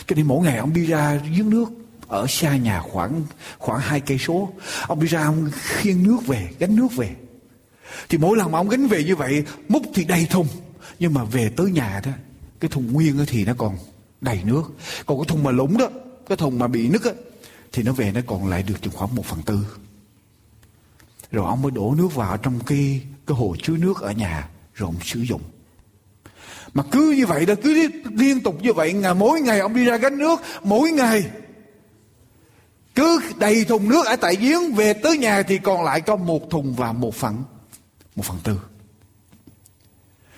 [0.07, 1.65] Cho nên mỗi ngày ông đi ra giếng nước
[2.07, 3.23] ở xa nhà khoảng
[3.57, 4.53] khoảng hai cây số.
[4.87, 7.15] Ông đi ra ông khiêng nước về, gánh nước về.
[8.09, 10.47] Thì mỗi lần mà ông gánh về như vậy, múc thì đầy thùng.
[10.99, 12.11] Nhưng mà về tới nhà đó
[12.59, 13.77] cái thùng nguyên thì nó còn
[14.21, 14.63] đầy nước.
[15.05, 15.89] Còn cái thùng mà lũng đó,
[16.27, 17.11] cái thùng mà bị nứt á,
[17.71, 19.59] thì nó về nó còn lại được chừng khoảng một phần tư.
[21.31, 24.87] Rồi ông mới đổ nước vào trong cái cái hồ chứa nước ở nhà, rồi
[24.87, 25.41] ông sử dụng.
[26.73, 29.85] Mà cứ như vậy đó, cứ liên tục như vậy, ngày, mỗi ngày ông đi
[29.85, 31.25] ra gánh nước, mỗi ngày.
[32.95, 36.49] Cứ đầy thùng nước ở tại giếng, về tới nhà thì còn lại có một
[36.49, 37.43] thùng và một phần
[38.15, 38.59] một phần tư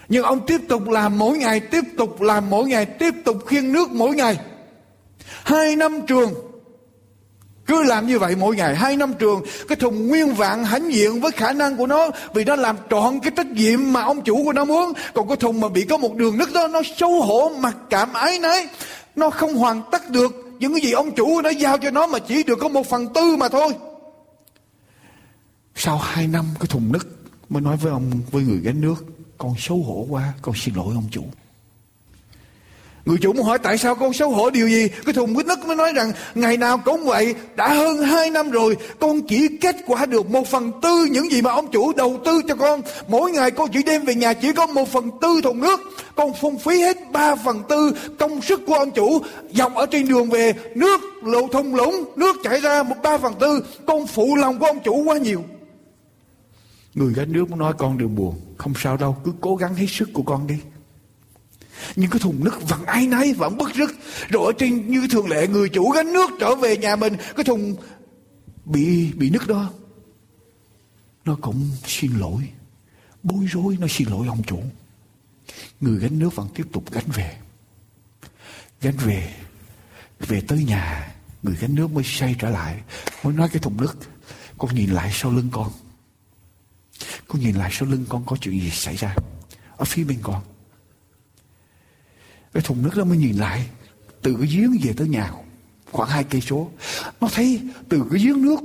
[0.10, 3.72] nhưng ông tiếp tục làm mỗi ngày, tiếp tục làm mỗi ngày, tiếp tục khiêng
[3.74, 4.39] nước mỗi ngày.
[5.43, 6.34] Hai năm trường,
[7.65, 8.76] cứ làm như vậy mỗi ngày.
[8.76, 12.43] Hai năm trường, cái thùng nguyên vạn hãnh diện với khả năng của nó, vì
[12.43, 14.93] nó làm trọn cái trách nhiệm mà ông chủ của nó muốn.
[15.13, 18.13] Còn cái thùng mà bị có một đường nứt đó, nó xấu hổ, mặc cảm,
[18.13, 18.67] ái nấy
[19.15, 22.20] nó không hoàn tất được những cái gì ông chủ nó giao cho nó, mà
[22.20, 23.74] chỉ được có một phần tư mà thôi.
[25.76, 27.02] Sau hai năm cái thùng nứt,
[27.50, 28.96] mới nói với ông, với người gánh nước
[29.38, 31.23] con xấu hổ quá, con xin lỗi ông chủ.
[33.08, 34.88] Người chủ muốn hỏi tại sao con xấu hổ, điều gì?
[35.06, 38.52] Cái thùng quýt nứt mới nói rằng, Ngày nào cũng vậy, Đã hơn hai năm
[38.52, 42.19] rồi, Con chỉ kết quả được một phần tư Những gì mà ông chủ đầu
[42.26, 42.82] tư cho con.
[43.08, 45.80] Mỗi ngày con chỉ đem về nhà Chỉ có một phần tư thùng nước.
[46.15, 49.21] Con phung phí hết ba phần tư công sức của ông chủ,
[49.52, 53.34] Dọc ở trên đường về, Nước lộ thùng lũng, Nước chảy ra một ba phần
[53.39, 53.63] tư.
[53.88, 55.43] Con phụ lòng của ông chủ quá nhiều.
[56.93, 58.46] Người gánh nước muốn nói con đừng buồn.
[58.58, 60.60] Không sao đâu cứ cố gắng hết sức của con đi.
[61.96, 63.91] Nhưng cái thùng nước vẫn ai nấy, vẫn bất rứt.
[64.30, 67.43] Rồi ở trên như thường lệ người chủ gánh nước trở về nhà mình cái
[67.43, 67.76] thùng
[68.65, 69.70] bị bị nứt đó.
[71.26, 72.50] Nó cũng xin lỗi.
[73.24, 74.60] Bối rối nó xin lỗi ông chủ.
[75.82, 77.38] Người gánh nước vẫn tiếp tục gánh về.
[78.82, 79.34] Gánh về
[80.20, 82.82] về tới nhà người gánh nước mới say trở lại.
[83.24, 83.98] Mới nói cái thùng nước
[84.58, 85.72] con nhìn lại sau lưng con
[87.27, 89.15] con nhìn lại sau lưng con có chuyện gì xảy ra?
[89.77, 90.41] Ở phía bên con.
[92.53, 93.69] Cái thùng nước đó mới nhìn lại.
[94.21, 95.31] Từ cái giếng về tới nhà
[95.91, 96.71] khoảng hai cây số.
[97.21, 98.60] Nó thấy từ cái giếng nước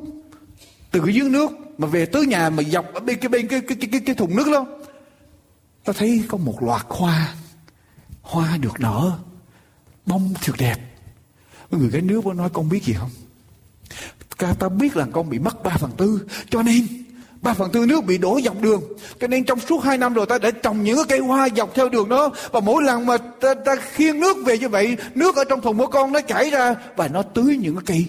[0.90, 3.60] từ cái giếng nước mà về tới nhà mà dọc ở bên cái bên cái
[3.60, 4.66] cái cái, cái, cái thùng nước đó
[5.84, 7.34] ta thấy có một loạt hoa.
[8.22, 9.18] Hoa được nở
[10.06, 10.76] bông thật đẹp.
[11.70, 13.10] Người cái nước có nói con biết gì không?
[14.58, 17.01] Ta biết là con bị mất ba phần tư cho nên
[17.42, 18.83] ba phần tư nước bị đổ dọc đường.
[19.20, 21.74] Cho nên trong suốt hai năm rồi ta đã trồng những cái cây hoa dọc
[21.74, 22.31] theo đường đó.
[22.52, 25.78] Và mỗi lần mà ta, ta khiêng nước về như vậy nước ở trong thùng
[25.78, 28.07] của con nó chảy ra và nó tưới những cái cây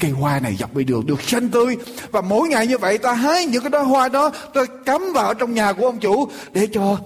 [0.00, 1.76] cây hoa này dọc bên đường được xanh tươi.
[2.10, 5.34] Và mỗi ngày như vậy ta hái những cái đó hoa đó ta cắm vào
[5.34, 6.98] trong nhà của ông chủ để cho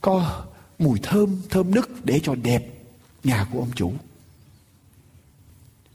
[0.00, 0.42] có
[0.78, 2.62] mùi thơm thơm nức để cho đẹp
[3.24, 3.92] nhà của ông chủ.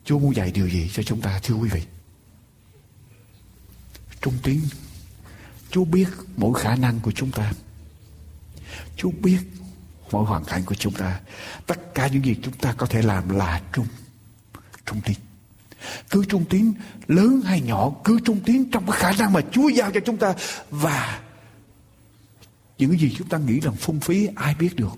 [0.05, 1.81] Chúa muốn dạy điều gì cho chúng ta thưa quý vị?
[4.25, 4.61] Trung tín.
[5.71, 6.07] Chúa biết
[6.37, 7.53] mỗi khả năng của chúng ta.
[8.97, 9.39] Chúa biết
[10.11, 11.19] mỗi hoàn cảnh của chúng ta.
[11.65, 13.87] Tất cả những gì chúng ta có thể làm là trung
[14.85, 15.17] Trung tín.
[16.09, 16.73] Cứ trung tín,
[17.07, 20.17] lớn hay nhỏ, Cứ trung tín trong cái khả năng mà Chúa giao cho chúng
[20.17, 20.33] ta.
[20.69, 21.21] Và
[22.77, 24.93] những gì chúng ta nghĩ rằng phung phí, ai biết được.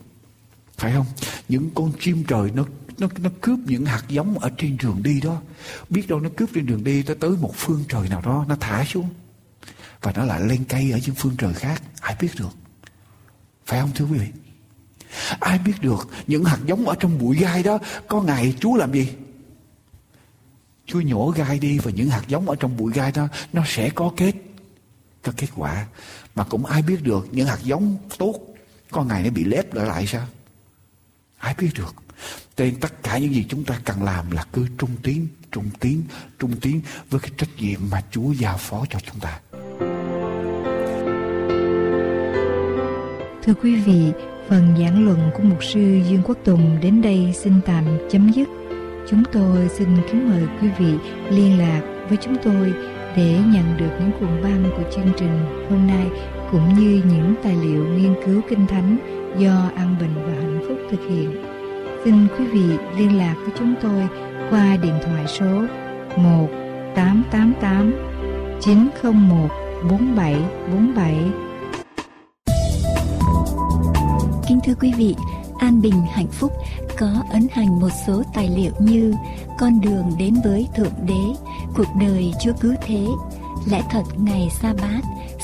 [0.77, 1.05] Phải không?
[1.49, 2.65] Những con chim trời nó
[2.97, 5.41] nó nó cướp những hạt giống ở trên đường đi đó.
[5.89, 8.55] Biết đâu nó cướp trên đường đi nó tới một phương trời nào đó, nó
[8.59, 9.09] thả xuống.
[10.01, 11.83] Và nó lại lên cây ở những phương trời khác.
[12.01, 12.49] Ai biết được?
[13.65, 14.27] Phải không thưa quý vị?
[15.39, 18.93] Ai biết được những hạt giống ở trong bụi gai đó có ngày chúa làm
[18.93, 19.09] gì?
[20.85, 23.89] Chúa nhổ gai đi và những hạt giống ở trong bụi gai đó, nó sẽ
[23.89, 24.33] có kết
[25.23, 25.87] có kết quả.
[26.35, 28.35] Mà cũng ai biết được những hạt giống tốt
[28.91, 30.27] có ngày nó bị lép lại lại sao?
[31.37, 31.95] Ai biết được?
[32.57, 36.01] Nên tất cả những gì chúng ta cần làm là cứ trung tín, trung tín,
[36.39, 39.39] trung tín với cái trách nhiệm mà Chúa giao phó cho chúng ta.
[43.43, 44.11] Thưa quý vị,
[44.49, 48.47] phần giảng luận của mục sư Dương Quốc Tùng đến đây xin tạm chấm dứt.
[49.09, 50.93] Chúng tôi xin kính mời quý vị
[51.29, 52.73] liên lạc với chúng tôi
[53.15, 56.07] để nhận được những cuộn băng của chương trình hôm nay
[56.51, 58.97] cũng như những tài liệu nghiên cứu kinh thánh
[59.37, 61.46] do An Bình và Hạnh Phúc thực hiện.
[62.03, 64.07] Xin quý vị liên lạc với chúng tôi
[64.49, 65.45] qua điện thoại số
[66.17, 66.47] 1
[66.95, 67.93] 888
[68.61, 69.49] 901
[69.89, 71.15] 4747.
[74.47, 75.15] Kính thưa quý vị,
[75.59, 76.51] An Bình Hạnh Phúc
[76.97, 79.13] có ấn hành một số tài liệu như
[79.59, 83.05] Con đường đến với Thượng Đế, Cuộc đời Chúa Cứu Thế,
[83.71, 85.01] Lẽ thật ngày sa bát,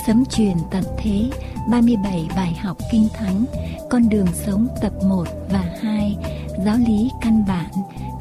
[0.07, 1.29] Sấm truyền tận thế,
[1.71, 3.45] 37 bài học kinh thánh,
[3.89, 6.17] Con đường sống tập 1 và 2,
[6.65, 7.71] Giáo lý căn bản,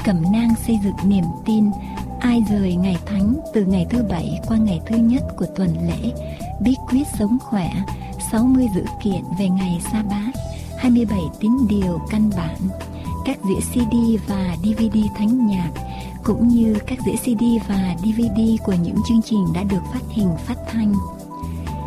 [0.05, 1.71] Cẩm nang xây dựng niềm tin,
[2.21, 6.12] Ai rời ngày thánh từ ngày thứ bảy qua ngày thứ nhất của tuần lễ,
[6.61, 7.71] Bí quyết sống khỏe,
[8.33, 10.33] 60 dữ kiện về ngày sa bát,
[10.79, 12.57] 27 tín điều căn bản,
[13.25, 13.95] các đĩa CD
[14.29, 15.71] và DVD thánh nhạc,
[16.25, 20.31] cũng như các đĩa CD và DVD của những chương trình đã được phát hình
[20.47, 20.95] phát thanh.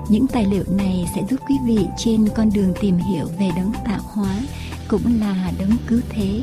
[0.10, 3.71] Những tài liệu này sẽ giúp quý vị trên con đường tìm hiểu về đấng
[3.86, 4.36] tạo hóa,
[4.88, 6.41] cũng là đấng cứu thế.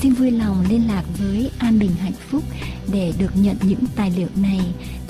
[0.00, 2.42] Xin vui lòng liên lạc với An Bình Hạnh Phúc
[2.92, 4.60] để được nhận những tài liệu này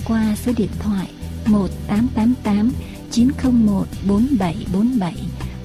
[0.05, 1.09] qua số điện thoại
[1.47, 2.73] 1888
[3.11, 5.15] 901 4747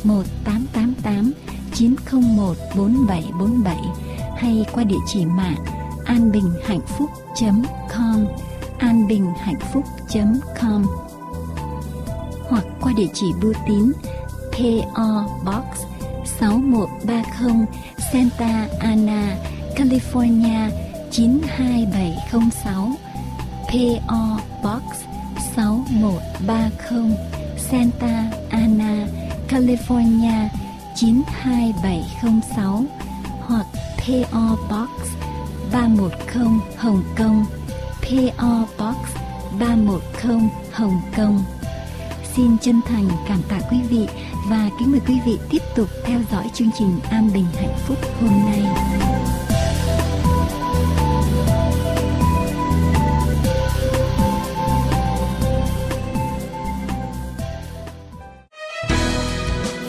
[0.04, 1.32] 1888
[1.74, 3.78] 901 4747
[4.38, 5.66] hay qua địa chỉ mạng
[6.06, 8.26] anbinhhạnhphúc.com
[8.80, 10.86] anbinhhạnhphúc.com
[12.50, 13.92] hoặc qua địa chỉ bưu tín
[14.52, 15.66] PO Box
[16.68, 17.68] 6130
[18.12, 19.38] Santa Ana,
[19.76, 20.70] California
[21.12, 22.98] 92706
[23.70, 24.84] PO Box
[25.56, 27.16] 6130
[27.58, 29.08] Santa Ana,
[29.48, 30.50] California
[30.96, 32.86] 92706
[33.42, 33.66] hoặc
[33.98, 34.90] PO Box
[35.72, 37.46] 310 Hồng Kông
[38.02, 38.98] PO Box
[39.60, 41.44] 310 Hồng Kông.
[42.36, 44.08] Xin chân thành cảm tạ quý vị
[44.50, 47.98] và kính mời quý vị tiếp tục theo dõi chương trình An Bình Hạnh Phúc
[48.22, 48.64] hôm nay.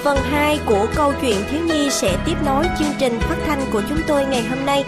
[0.02, 3.82] Phần 2 của câu chuyện thiếu nhi sẽ tiếp nối chương trình phát thanh của
[3.88, 4.84] chúng tôi ngày hôm nay.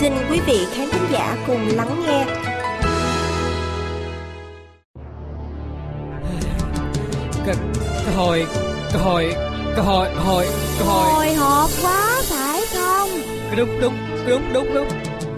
[0.00, 2.26] Xin quý vị khán thính giả cùng lắng nghe.
[7.46, 7.56] Cái,
[9.02, 9.34] hồi,
[9.76, 10.46] cái hồi, cái hồi, hồi,
[10.78, 11.34] cái hồi.
[11.34, 13.10] Hộp quá phải không?
[13.56, 13.94] Đúng, đúng,
[14.26, 14.88] đúng, đúng, đúng.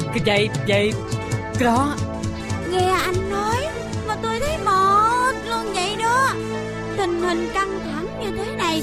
[0.07, 0.93] Cái dây, dây,
[1.59, 1.95] cái đó.
[2.71, 3.57] Nghe anh nói
[4.09, 6.29] mà tôi thấy mệt luôn vậy đó.
[6.97, 8.83] Tình hình căng thẳng như thế này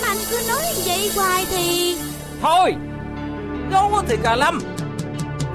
[0.00, 1.96] mà anh cứ nói vậy hoài thì
[2.42, 2.74] Thôi
[3.72, 4.60] Dấu thì cả lâm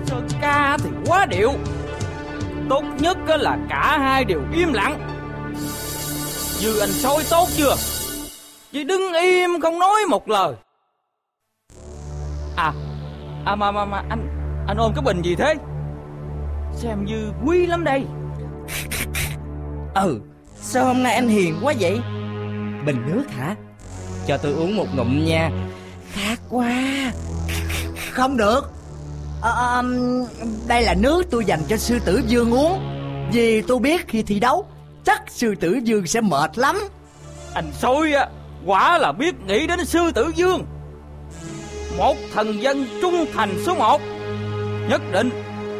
[0.05, 1.53] Sơn ca thì quá điệu
[2.69, 4.99] Tốt nhất á là cả hai đều im lặng
[6.59, 7.75] Dư anh soi tốt chưa
[8.73, 10.55] Chỉ đứng im không nói một lời.
[12.55, 12.73] À
[13.45, 14.27] À mà mà mà anh
[14.67, 15.55] Anh ôm cái bình gì thế?
[16.75, 18.05] Xem như quý lắm đây.
[19.95, 20.19] Ừ
[20.55, 21.99] Sao hôm nay anh hiền quá vậy?
[22.85, 23.55] Bình nước hả?
[24.27, 25.51] Cho tôi uống một ngụm nha.
[26.11, 26.71] Khát quá.
[28.11, 28.71] Không được.
[29.41, 29.81] À, à,
[30.67, 32.79] Đây là nước tôi dành cho sư tử dương uống.
[33.33, 34.65] Vì tôi biết khi thi đấu
[35.05, 36.79] Chắc sư tử dương sẽ mệt lắm.
[37.53, 38.27] Anh soi á
[38.65, 40.65] Quả là biết nghĩ đến sư tử dương.
[41.97, 44.01] Một thần dân trung thành số một,
[44.89, 45.29] Nhất định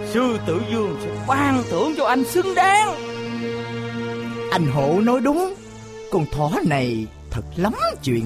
[0.06, 2.96] Sư tử dương sẽ ban thưởng cho anh xứng đáng.
[4.52, 5.54] Anh Hộ nói đúng,
[6.12, 8.26] Con thỏ này thật lắm chuyện.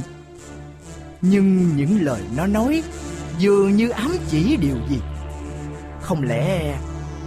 [1.22, 2.84] Nhưng những lời nó nói
[3.38, 4.98] Dường như ám chỉ điều gì.
[6.02, 6.78] Không lẽ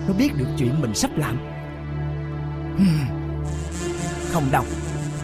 [0.09, 1.39] Nó biết được chuyện mình sắp làm?
[4.33, 4.65] Không đâu,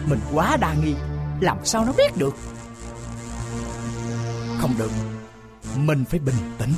[0.09, 0.93] Mình quá đa nghi.
[1.41, 2.35] Làm sao nó biết được?
[4.59, 4.91] Không được.
[5.75, 6.73] Mình phải bình tĩnh.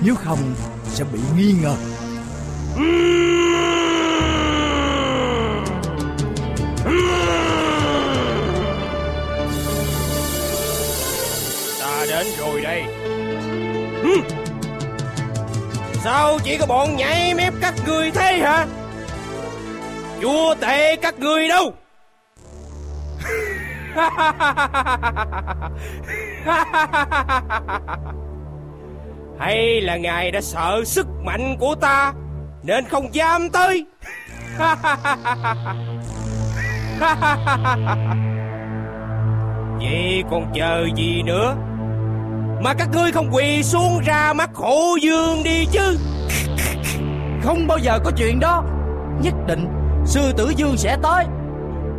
[0.00, 0.38] Nếu không,
[0.86, 1.74] sẽ bị nghi ngờ.
[11.80, 12.82] Ta đến rồi đây.
[16.04, 18.66] Sao chỉ có bọn nhảy mép các người thế hả?
[20.22, 21.74] Chúa tệ các người đâu?
[29.38, 32.12] Hay là ngài đã sợ sức mạnh của ta
[32.62, 33.86] Nên không dám tới?
[39.80, 41.56] Vậy còn chờ gì nữa?
[42.62, 45.98] Mà các ngươi không quỳ xuống ra mắt hộ dương đi chứ.
[47.42, 48.62] Không bao giờ có chuyện đó.
[49.22, 49.66] Nhất định
[50.06, 51.24] sư tử dương sẽ tới.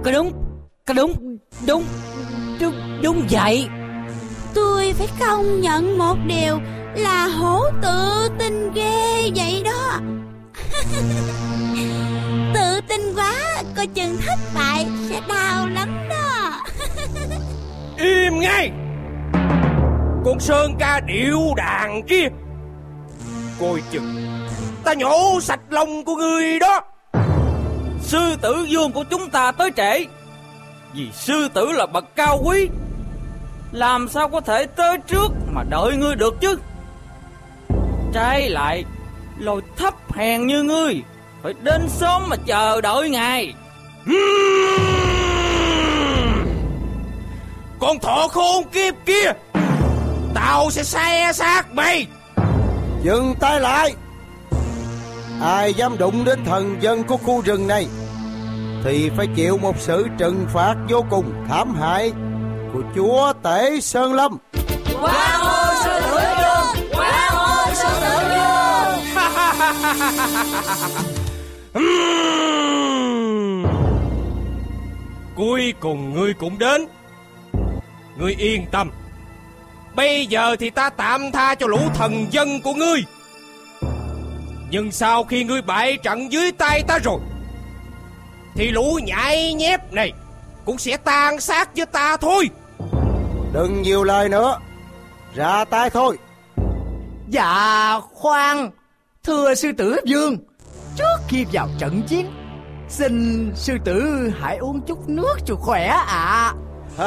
[0.03, 0.31] Cái đúng,
[0.87, 1.83] đúng, đúng,
[2.59, 3.67] đúng, đúng vậy.
[4.53, 6.59] tôi phải công nhận một điều
[6.95, 9.99] là hổ tự tin ghê vậy đó.
[12.53, 16.63] tự tin quá coi chừng thất bại sẽ đau lắm đó.
[17.97, 18.71] Im ngay
[20.25, 22.27] Con sơn ca điệu đàn kia
[23.59, 24.15] Coi chừng
[24.83, 26.81] Ta nhổ sạch lông của ngươi đó
[28.01, 30.05] Sư tử vương của chúng ta tới trễ
[30.93, 32.67] Vì sư tử là bậc cao quý
[33.71, 36.59] Làm sao có thể tới trước mà đợi ngươi được chứ?
[38.13, 38.83] Trái lại
[39.37, 41.01] Loài thấp hèn như ngươi
[41.43, 43.53] Phải đến sớm mà chờ đợi ngài.
[47.79, 49.31] Con thọ khôn kiếp kia
[50.33, 52.07] Tao sẽ xe xác mày.
[53.03, 53.93] Dừng tay lại.
[55.41, 57.87] Ai dám đụng đến thần dân của khu rừng này
[58.83, 62.11] Thì phải chịu một sự trừng phạt vô cùng thảm hại
[62.73, 64.37] Của chúa tể Sơn Lâm.
[65.01, 68.41] Quan hô sư tử vương Quan hô sư tử vương
[75.35, 76.87] Cuối cùng ngươi cũng đến.
[78.17, 78.91] Ngươi yên tâm.
[79.95, 83.03] Bây giờ thì ta tạm tha cho lũ thần dân của ngươi.
[84.69, 87.19] Nhưng sau khi ngươi bại trận dưới tay ta rồi
[88.55, 90.13] Thì lũ nhãi nhép này
[90.65, 92.49] Cũng sẽ tan xác với ta thôi.
[93.53, 94.59] Đừng nhiều lời nữa
[95.35, 96.17] Ra tay thôi.
[97.27, 98.71] Dạ khoan.
[99.23, 100.37] Thưa sư tử vương
[100.97, 102.31] Trước khi vào trận chiến
[102.89, 106.53] Xin sư tử hãy uống chút nước cho khỏe ạ.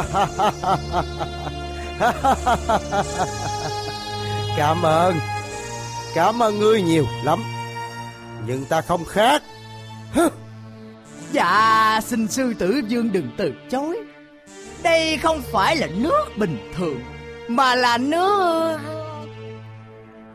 [4.57, 5.17] Cảm ơn.
[6.15, 7.43] Cảm ơn ngươi nhiều lắm.
[8.47, 9.43] Nhưng ta không khác
[11.33, 13.99] Dạ xin sư tử vương đừng từ chối.
[14.83, 17.01] Đây không phải là nước bình thường,
[17.49, 18.79] Mà là nước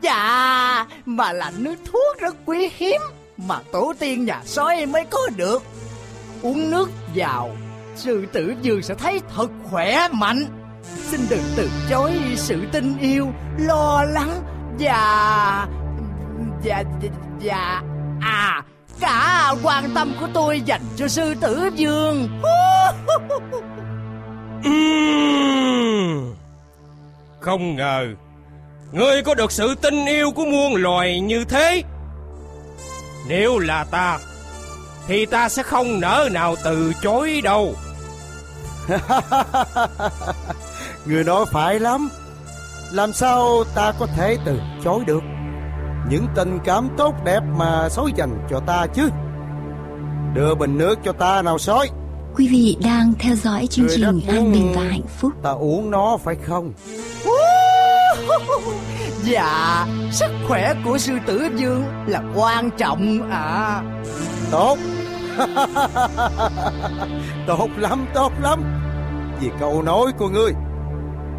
[0.02, 3.02] Dạ Mà là nước thuốc rất quý hiếm
[3.38, 5.64] Mà tổ tiên nhà sói mới có được.
[6.42, 7.56] Uống nước vào,
[7.96, 10.46] Sư tử vương sẽ thấy thật khỏe mạnh.
[10.84, 13.28] Xin đừng từ chối sự tin yêu,
[13.60, 14.42] Lo lắng
[14.80, 15.68] Và
[16.64, 16.84] Và
[17.42, 17.82] Và
[18.22, 18.64] À
[19.00, 22.41] Cả quan tâm của tôi dành cho sư tử vương.
[24.64, 26.34] Ừm.
[27.39, 28.08] Không ngờ
[28.91, 31.84] Ngươi có được sự tin yêu của muôn loài như thế.
[33.28, 34.20] Nếu là ta
[35.08, 37.76] Thì ta sẽ không nỡ nào từ chối đâu.
[41.06, 42.10] Người nói phải lắm.
[42.91, 45.24] Làm sao ta có thể từ chối được
[46.10, 49.10] Những tình cảm tốt đẹp mà sói dành cho ta chứ?
[50.34, 51.89] Đưa bình nước cho ta nào sói
[52.36, 55.32] Quý vị đang theo dõi chương Người trình An Bình và Hạnh Phúc.
[55.43, 56.74] Ta uống nó phải không?
[59.24, 63.84] Dạ Sức khỏe của sư tử vương là quan trọng à
[64.51, 64.78] Tốt.
[67.47, 68.64] Tốt lắm tốt lắm.
[69.41, 70.51] Vì câu nói của ngươi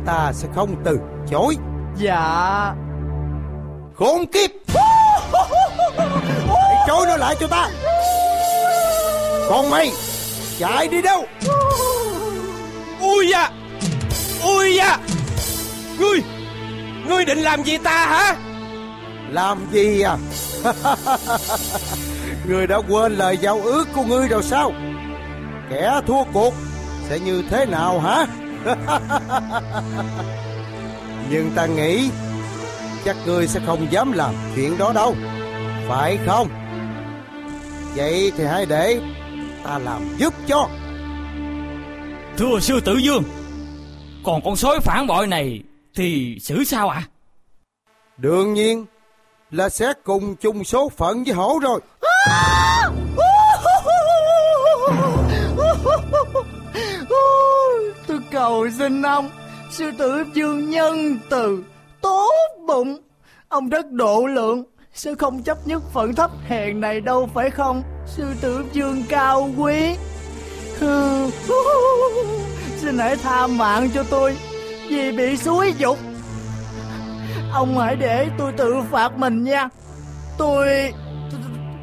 [0.06, 0.98] Ta sẽ không từ
[1.30, 1.56] chối.
[1.96, 2.74] Dạ
[4.00, 4.50] Khốn kiếp.
[6.48, 7.68] Hãy chối nó lại cho ta.
[9.48, 9.90] Còn mày
[10.58, 11.26] Chạy đi đâu?
[13.00, 13.50] Ui da
[14.44, 14.98] Ui da.
[15.98, 16.20] Ngươi
[17.08, 18.36] Ngươi định làm gì ta hả?
[19.30, 20.16] Làm gì à?
[22.48, 24.72] Ngươi đã quên lời giao ước của ngươi rồi sao?
[25.70, 26.54] Kẻ thua cuộc
[27.08, 28.26] Sẽ như thế nào hả?
[31.30, 32.10] Nhưng ta nghĩ
[33.04, 35.14] Chắc ngươi sẽ không dám làm chuyện đó đâu.
[35.88, 36.48] Phải không?
[37.96, 39.00] Vậy thì hãy để
[39.64, 40.68] Ta làm giúp cho.
[42.36, 43.22] Thưa sư tử vương
[44.24, 45.62] Còn con sói phản bội này
[45.94, 47.02] Thì xử sao ạ?
[48.16, 48.86] Đương nhiên
[49.50, 51.80] Là sẽ cùng chung số phận với hổ rồi.
[58.06, 59.30] Tôi cầu xin ông
[59.70, 61.62] Sư tử vương nhân từ
[62.02, 62.34] Tốt
[62.66, 62.98] bụng.
[63.48, 64.64] Ông rất độ lượng.
[64.94, 67.82] Sư không chấp nhất phận thấp hèn này đâu phải không?
[68.06, 69.96] Sư tử dương cao quý.
[72.76, 74.36] Xin hãy tha mạng cho tôi
[74.88, 75.98] Vì bị suối dục.
[77.52, 79.68] Ông hãy để tôi tự phạt mình nha.
[80.38, 80.92] Tôi Tôi,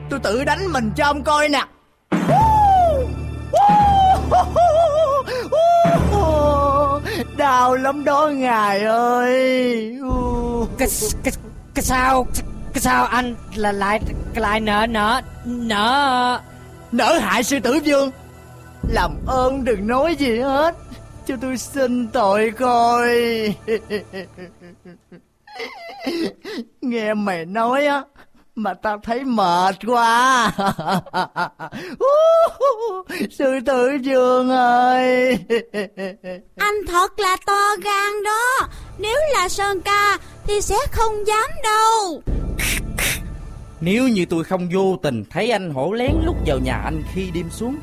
[0.09, 1.65] tôi tự đánh mình cho ông coi nè.
[7.38, 9.99] Đau lắm đó ngài ơi.
[10.78, 10.88] Cái,
[11.24, 11.34] cái,
[11.74, 12.28] cái sao
[12.74, 13.99] cái sao anh là lại
[14.36, 16.41] lại nợ nợ nợ
[16.91, 18.11] Nỡ hại sư tử vương.
[18.89, 20.76] Làm ơn đừng nói gì hết
[21.26, 23.09] Cho tôi xin tội coi.
[26.82, 28.03] Nghe mày nói á
[28.58, 30.51] mà ta thấy mệt quá.
[33.32, 35.39] Sư tử dương ơi.
[36.58, 38.68] Anh thật là to gan đó.
[38.97, 42.22] Nếu là Sơn ca thì sẽ không dám đâu.
[43.82, 47.32] Nếu như tôi không vô tình thấy anh hổ lén lúc vào nhà anh khi
[47.34, 47.78] đêm xuống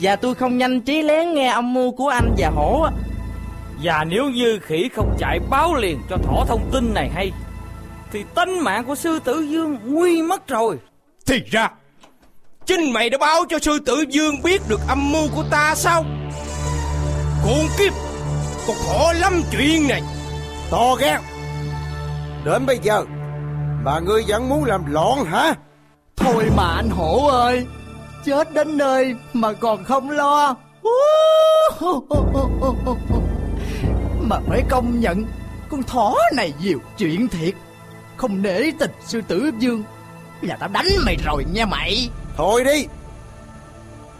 [0.00, 2.86] Và tôi không nhanh trí lén nghe âm mưu của anh và hổ
[3.82, 7.32] Và nếu như khỉ không chạy báo liền cho thỏ thông tin này hay
[8.12, 10.78] Thì tính mạng của sư tử dương nguy mất rồi.
[11.26, 11.70] Thì ra
[12.66, 16.04] Chính mày đã báo cho sư tử dương biết được âm mưu của ta sao?
[17.44, 17.92] Cuồng kiếp
[18.66, 20.02] Con thỏ lắm chuyện này.
[20.70, 21.20] To gan.
[22.44, 23.04] Đến bây giờ
[23.84, 25.54] Mà ngươi vẫn muốn làm loạn hả?
[26.16, 27.66] Thôi mà anh hổ ơi
[28.24, 30.56] Chết đến nơi mà còn không lo.
[34.20, 35.24] Mà phải công nhận
[35.70, 37.54] Con thỏ này nhiều chuyện thiệt
[38.18, 39.82] Không nể tình sư tử dương.
[40.40, 42.10] Là tao đánh mày rồi nha mày.
[42.36, 42.86] Thôi đi.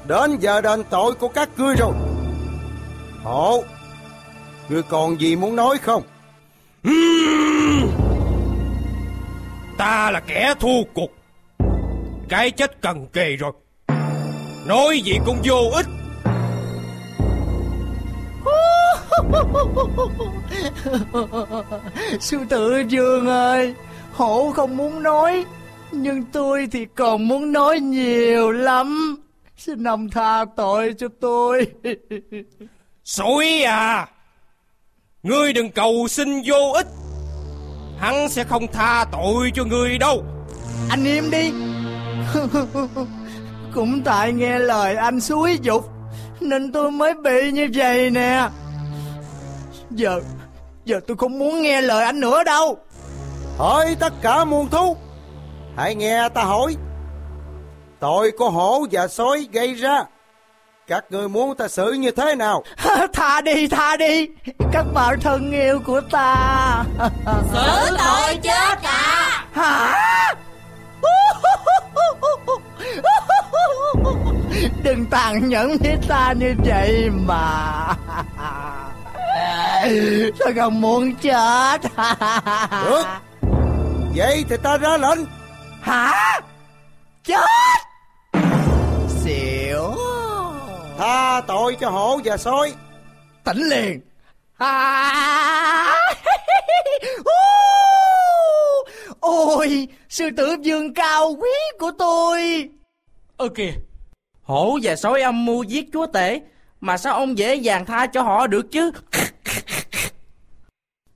[0.06, 1.92] Đến giờ đền tội của các ngươi rồi.
[3.22, 3.64] Hổ
[4.68, 6.02] Ngươi còn gì muốn nói không?
[9.78, 11.10] Ta là kẻ thua cuộc
[12.28, 13.52] Cái chết cần kề rồi.
[14.66, 15.86] Nói gì cũng vô ích.
[22.20, 23.74] Sư tử dương ơi
[24.18, 25.44] Hổ không muốn nói
[25.92, 29.16] Nhưng tôi thì còn muốn nói nhiều lắm.
[29.56, 31.66] Xin ông tha tội cho tôi.
[33.04, 34.08] Sói à
[35.22, 36.86] Ngươi đừng cầu xin vô ích.
[37.98, 40.24] Hắn sẽ không tha tội cho ngươi đâu.
[40.90, 41.52] Anh im đi.
[43.74, 45.84] Cũng tại nghe lời anh xúi dục
[46.40, 48.48] Nên tôi mới bị như vậy nè.
[49.90, 50.20] Giờ
[50.84, 52.78] Giờ tôi không muốn nghe lời anh nữa đâu
[53.58, 54.96] Hỏi tất cả muôn thú.
[55.76, 56.76] Hãy nghe ta hỏi.
[58.00, 60.04] Tội của hổ và sói gây ra.
[60.86, 62.62] Các người muốn ta xử như thế nào?
[63.12, 64.26] Tha đi tha đi.
[64.72, 66.84] Các bạn thân yêu của ta.
[67.52, 69.44] Xử tội chết cả.
[69.52, 69.94] Hả?
[74.82, 77.84] Đừng tàn nhẫn với ta như vậy mà.
[80.38, 81.78] Sao không muốn chết.
[82.84, 83.04] Được
[84.18, 85.18] Vậy thì ta ra lệnh.
[85.80, 86.40] Hả?
[87.24, 87.44] Chết!
[89.08, 89.94] Xỉu.
[90.98, 92.72] Tha tội cho hổ và sói.
[93.44, 94.00] Tỉnh liền.
[94.56, 95.94] À...
[99.20, 102.68] Ôi Sư tử dương cao quý của tôi.
[103.36, 103.72] Ơ kìa
[104.42, 106.40] Hổ và sói âm mưu giết chúa tể
[106.80, 108.90] Mà sao ông dễ dàng tha cho họ được chứ?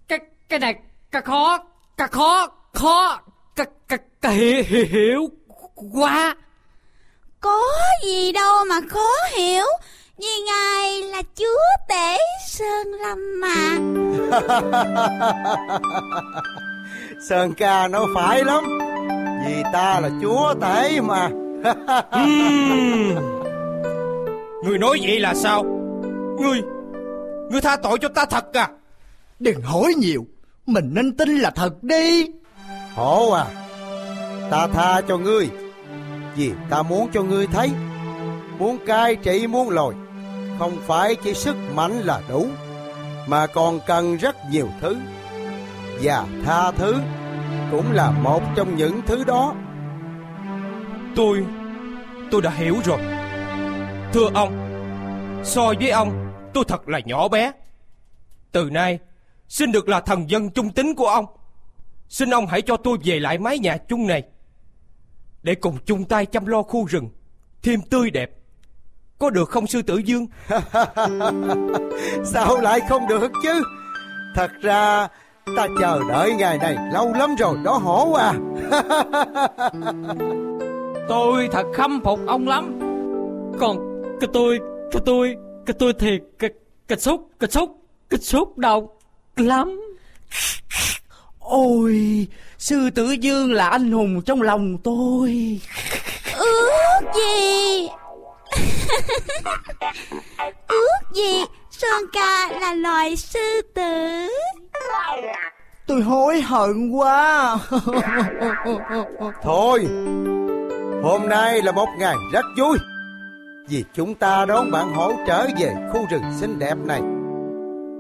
[0.08, 0.74] Cái cái này
[1.10, 1.58] cái khó
[1.96, 3.20] cái khó khó
[4.30, 5.28] hiểu, hiểu
[5.92, 6.36] quá.
[7.40, 7.60] Có
[8.04, 9.64] gì đâu mà khó hiểu.
[10.18, 12.18] Vì ngài là chúa tể
[12.48, 13.78] Sơn Lâm mà.
[17.28, 18.64] Sơn ca nói phải lắm.
[19.46, 21.28] Vì ta là chúa tể mà.
[24.64, 25.64] Ngươi nói vậy là sao?
[26.38, 26.62] Ngươi
[27.50, 28.68] Ngươi tha tội cho ta thật à?
[29.38, 30.26] Đừng hỏi nhiều.
[30.66, 32.26] Mình nên tin là thật đi
[32.94, 33.46] Hổ à
[34.50, 35.50] Ta tha cho ngươi.
[36.34, 37.70] Vì ta muốn cho ngươi thấy
[38.58, 39.94] Muốn cai trị muốn lồi,
[40.58, 42.46] Không phải chỉ sức mạnh là đủ
[43.26, 44.96] Mà còn cần rất nhiều thứ.
[46.02, 46.94] Và tha thứ
[47.70, 49.54] Cũng là một trong những thứ đó.
[51.16, 51.44] Tôi
[52.30, 52.98] Tôi đã hiểu rồi.
[54.12, 54.58] Thưa ông
[55.44, 57.52] So với ông Tôi thật là nhỏ bé.
[58.52, 58.98] Từ nay
[59.48, 61.26] Xin được là thần dân trung tín của ông.
[62.12, 64.22] Xin ông hãy cho tôi về lại mái nhà chung này.
[65.42, 67.08] Để cùng chung tay chăm lo khu rừng.
[67.62, 68.30] Thêm tươi đẹp.
[69.18, 70.26] Có được không sư tử dương?
[72.24, 73.62] Sao lại không được chứ?
[74.34, 75.08] Thật ra
[75.56, 78.32] Ta chờ đợi ngày này lâu lắm rồi đó hổ à.
[81.08, 82.78] Tôi thật khâm phục ông lắm.
[83.60, 83.78] Còn
[84.20, 84.58] cái tôi
[84.92, 85.36] Cái tôi
[85.66, 86.50] Cái tôi thiệt Cái,
[86.88, 87.70] cái xúc Cái xúc
[88.10, 88.98] Cái xúc đầu
[89.36, 89.80] lắm
[91.52, 92.26] Ôi
[92.58, 95.60] Sư tử dương là anh hùng trong lòng tôi.
[96.36, 97.88] Ước gì?
[100.68, 104.28] Ước gì Sơn ca là loài sư tử?
[105.86, 107.58] Tôi hối hận quá.
[109.42, 109.86] Thôi
[111.02, 112.78] Hôm nay là một ngày rất vui.
[113.68, 117.00] Vì chúng ta đón bạn hổ trở về khu rừng xinh đẹp này.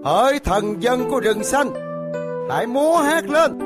[0.04, 1.91] Hỡi thần dân của rừng xanh
[2.50, 3.58] Hãy múa hát lên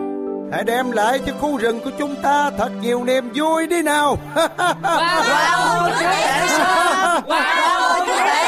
[0.53, 4.18] Hãy đem lại cho khu rừng của chúng ta thật nhiều niềm vui đi nào.
[4.35, 8.45] wow, wow, wow, wow, wow, vị đang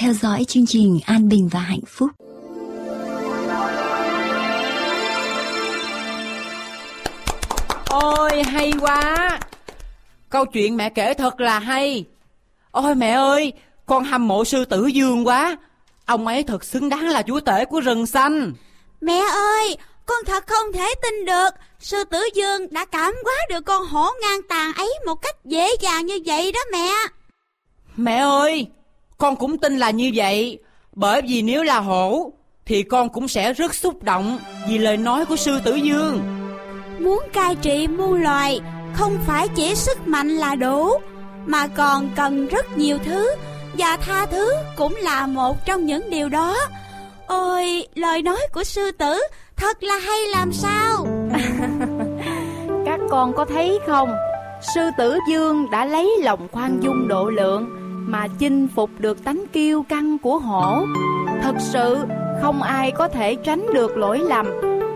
[0.00, 2.10] theo dõi chương trình An Bình và Hạnh Phúc.
[7.88, 9.38] Ôi hay quá.
[10.30, 12.04] Câu chuyện mẹ kể thật là hay.
[12.70, 13.52] Ôi mẹ ơi
[13.86, 15.56] Con hâm mộ sư tử dương quá.
[16.06, 18.52] Ông ấy thật xứng đáng là chúa tể của rừng xanh.
[19.00, 19.76] Mẹ ơi
[20.06, 21.50] Con thật không thể tin được.
[21.80, 25.68] Sư tử dương đã cảm hóa được con hổ ngang tàn ấy Một cách dễ
[25.80, 26.92] dàng như vậy đó mẹ.
[27.96, 28.66] Mẹ ơi
[29.20, 30.58] con cũng tin là như vậy,
[30.92, 32.32] bởi vì nếu là hổ
[32.66, 36.20] thì con cũng sẽ rất xúc động vì lời nói của sư tử Dương.
[36.98, 38.60] Muốn cai trị muôn loài
[38.94, 40.90] không phải chỉ sức mạnh là đủ
[41.46, 43.30] mà còn cần rất nhiều thứ
[43.78, 46.56] và tha thứ cũng là một trong những điều đó.
[47.26, 49.20] Ôi, lời nói của sư tử
[49.56, 51.06] thật là hay làm sao.
[52.86, 54.14] Các con có thấy không?
[54.74, 57.79] Sư tử Dương đã lấy lòng khoan dung độ lượng
[58.10, 60.84] mà chinh phục được tánh kiêu căng của hổ.
[61.42, 61.96] Thật sự,
[62.42, 64.46] không ai có thể tránh được lỗi lầm.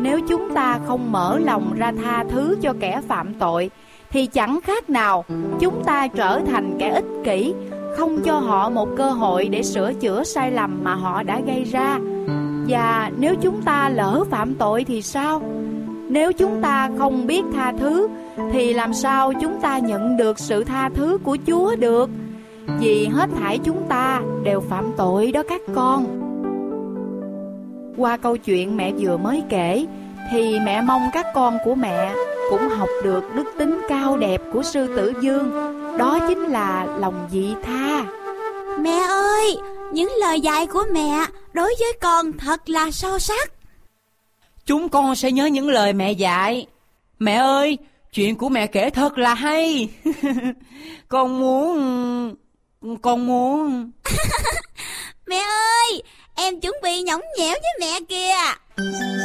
[0.00, 3.70] Nếu chúng ta không mở lòng ra tha thứ cho kẻ phạm tội,
[4.10, 5.24] thì chẳng khác nào
[5.60, 7.54] chúng ta trở thành kẻ ích kỷ,
[7.96, 11.64] không cho họ một cơ hội để sửa chữa sai lầm mà họ đã gây
[11.64, 11.98] ra.
[12.68, 15.42] Và nếu chúng ta lỡ phạm tội thì sao?
[16.08, 18.08] Nếu chúng ta không biết tha thứ,
[18.52, 22.10] thì làm sao chúng ta nhận được sự tha thứ của chúa được?
[22.80, 26.20] Vì hết thảy chúng ta đều phạm tội đó các con.
[27.96, 29.86] Qua câu chuyện mẹ vừa mới kể
[30.30, 32.14] Thì mẹ mong các con của mẹ
[32.50, 35.50] cũng học được đức tính cao đẹp của sư tử dương.
[35.98, 38.04] Đó chính là lòng dị tha.
[38.80, 39.56] Mẹ ơi,
[39.92, 43.52] những lời dạy của mẹ đối với con thật là sâu sắc.
[44.66, 46.66] Chúng con sẽ nhớ những lời mẹ dạy.
[47.18, 47.78] Mẹ ơi,
[48.12, 49.88] chuyện của mẹ kể thật là hay.
[51.08, 52.34] Con muốn
[53.02, 53.90] con muốn.
[55.26, 56.02] Mẹ ơi
[56.36, 58.34] Em chuẩn bị nhõng nhẽo với mẹ kìa.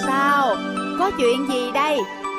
[0.05, 0.55] Sao?
[0.99, 1.97] Có chuyện gì đây?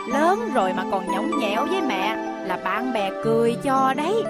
[0.09, 2.17] Lớn rồi mà còn nhõng nhẽo với mẹ
[2.47, 4.23] Là bạn bè cười cho đấy.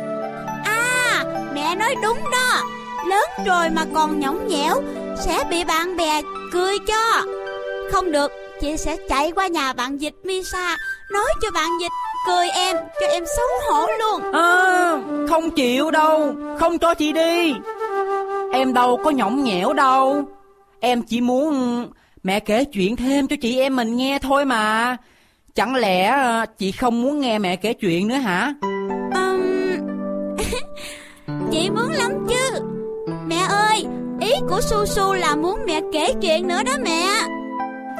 [0.64, 1.24] À
[1.54, 2.64] mẹ nói đúng đó.
[3.06, 4.82] Lớn rồi mà còn nhõng nhẽo
[5.24, 6.22] Sẽ bị bạn bè
[6.52, 7.22] cười cho.
[7.92, 10.76] Không được Chị sẽ chạy qua nhà bạn dịch Misa
[11.10, 11.92] Nói cho bạn dịch
[12.26, 14.32] cười em cho em xấu hổ luôn.
[14.32, 14.96] À,
[15.28, 17.52] Không chịu đâu Không cho chị đi.
[18.52, 20.22] Em đâu có nhõng nhẽo đâu.
[20.80, 21.86] Em chỉ muốn
[22.22, 24.96] mẹ kể chuyện thêm cho chị em mình nghe thôi mà.
[25.54, 28.54] Chẳng lẽ ờ, chị không muốn nghe mẹ kể chuyện nữa hả?
[29.14, 29.40] Um,
[31.52, 32.60] Chị muốn lắm chứ.
[33.26, 33.86] Mẹ ơi
[34.20, 37.06] Ý của Su Su là muốn mẹ kể chuyện nữa đó mẹ.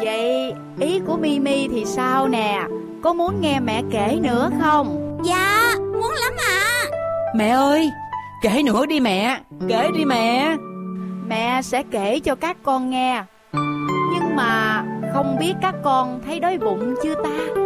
[0.04, 2.62] Vậy ý của Mimi thì sao nè
[3.02, 5.18] có muốn nghe mẹ kể nữa không?
[5.24, 6.84] Dạ, muốn lắm ạ à.
[7.36, 7.90] Mẹ ơi,
[8.42, 10.56] kể nữa đi mẹ, kể đi mẹ
[11.28, 13.22] Mẹ sẽ kể cho các con nghe
[14.12, 14.84] Nhưng mà
[15.14, 17.60] không biết các con thấy đói bụng chưa ta?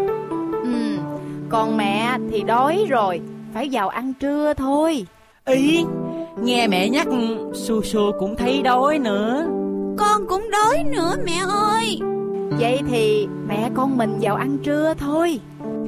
[0.63, 0.99] Ừ,
[1.49, 3.21] còn mẹ thì đói rồi,
[3.55, 5.07] phải vào ăn trưa thôi
[5.47, 5.85] Ý,
[6.43, 7.07] nghe mẹ nhắc
[7.55, 9.47] Su Su cũng thấy đói nữa
[9.99, 11.99] Con cũng đói nữa mẹ ơi
[12.59, 15.41] Vậy thì mẹ con mình vào ăn trưa thôi.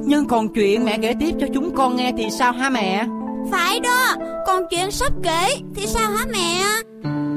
[0.05, 3.05] Nhưng còn chuyện mẹ kể tiếp cho chúng con nghe thì sao hả mẹ?
[3.51, 4.15] Phải đó
[4.47, 6.63] Còn chuyện sắp kể thì sao hả mẹ?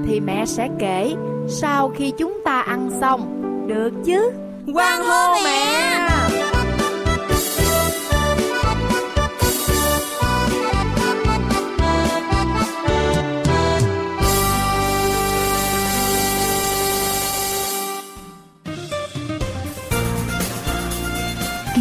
[0.09, 1.15] Thì mẹ sẽ kể
[1.49, 3.37] Sau khi chúng ta ăn xong.
[3.69, 4.31] Được chứ?
[4.73, 6.30] Quang hô mẹ, mẹ.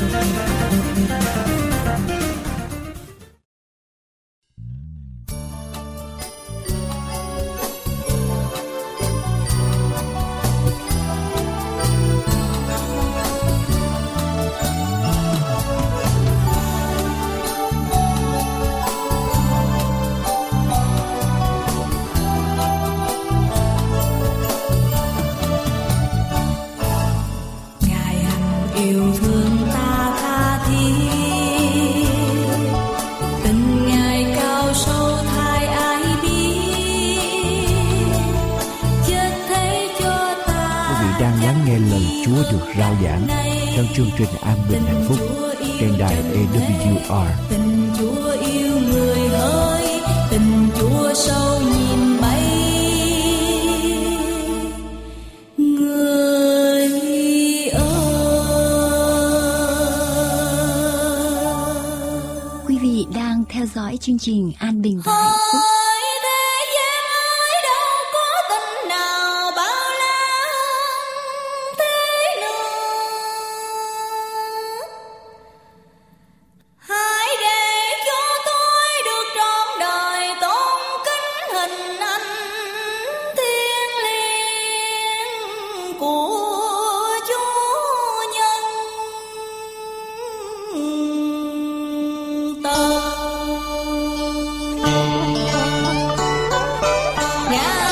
[0.00, 1.69] Thank you.
[97.50, 97.89] Yeah.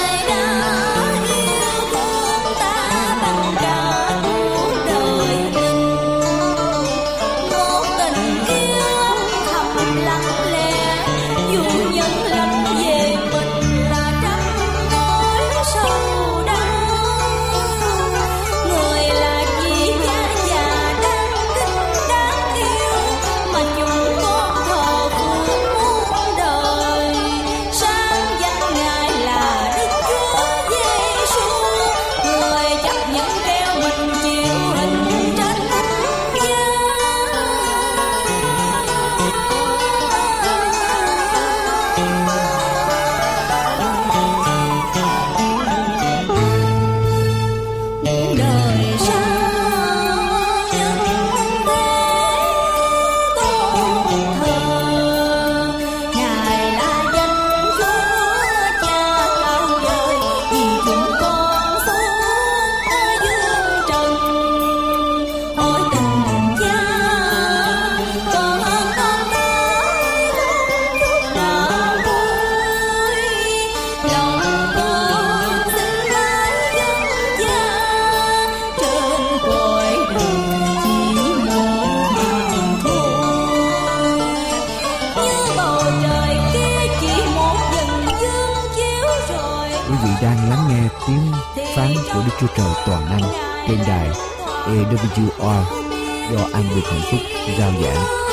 [96.30, 97.20] do an bình hạnh phúc
[97.58, 98.27] giao giảng.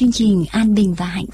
[0.00, 1.24] chương trình An Bình và Hạnh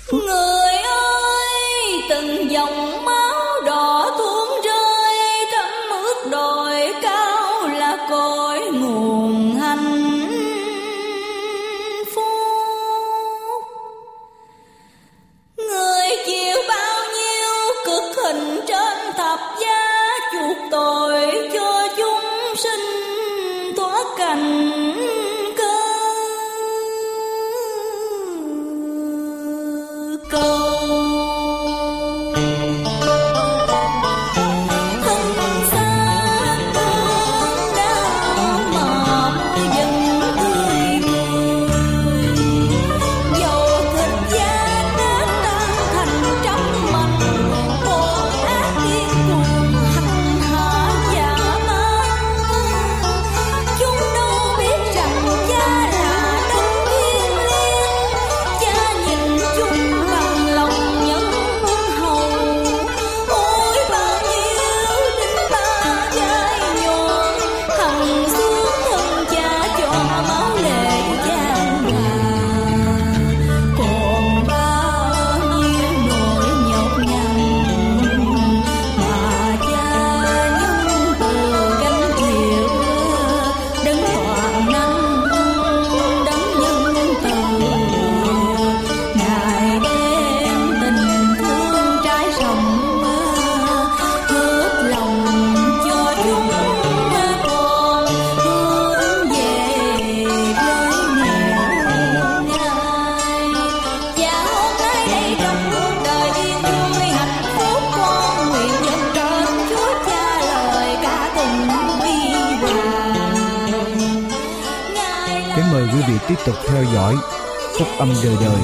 [118.07, 118.61] Âm đời đời.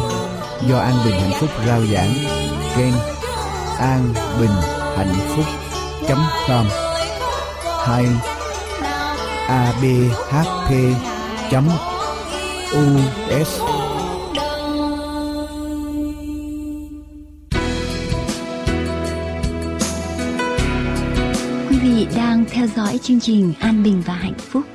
[0.69, 2.15] Do An Bình Hạnh Phúc rao giảng.
[2.77, 2.93] Trên
[3.79, 4.51] an bình
[4.97, 5.45] hạnh phúc
[6.49, 6.67] com.
[7.87, 8.07] Hay
[9.49, 10.71] abhp
[13.41, 13.61] us
[21.71, 24.72] Quý vị đang theo dõi chương trình An Bình và Hạnh Phúc.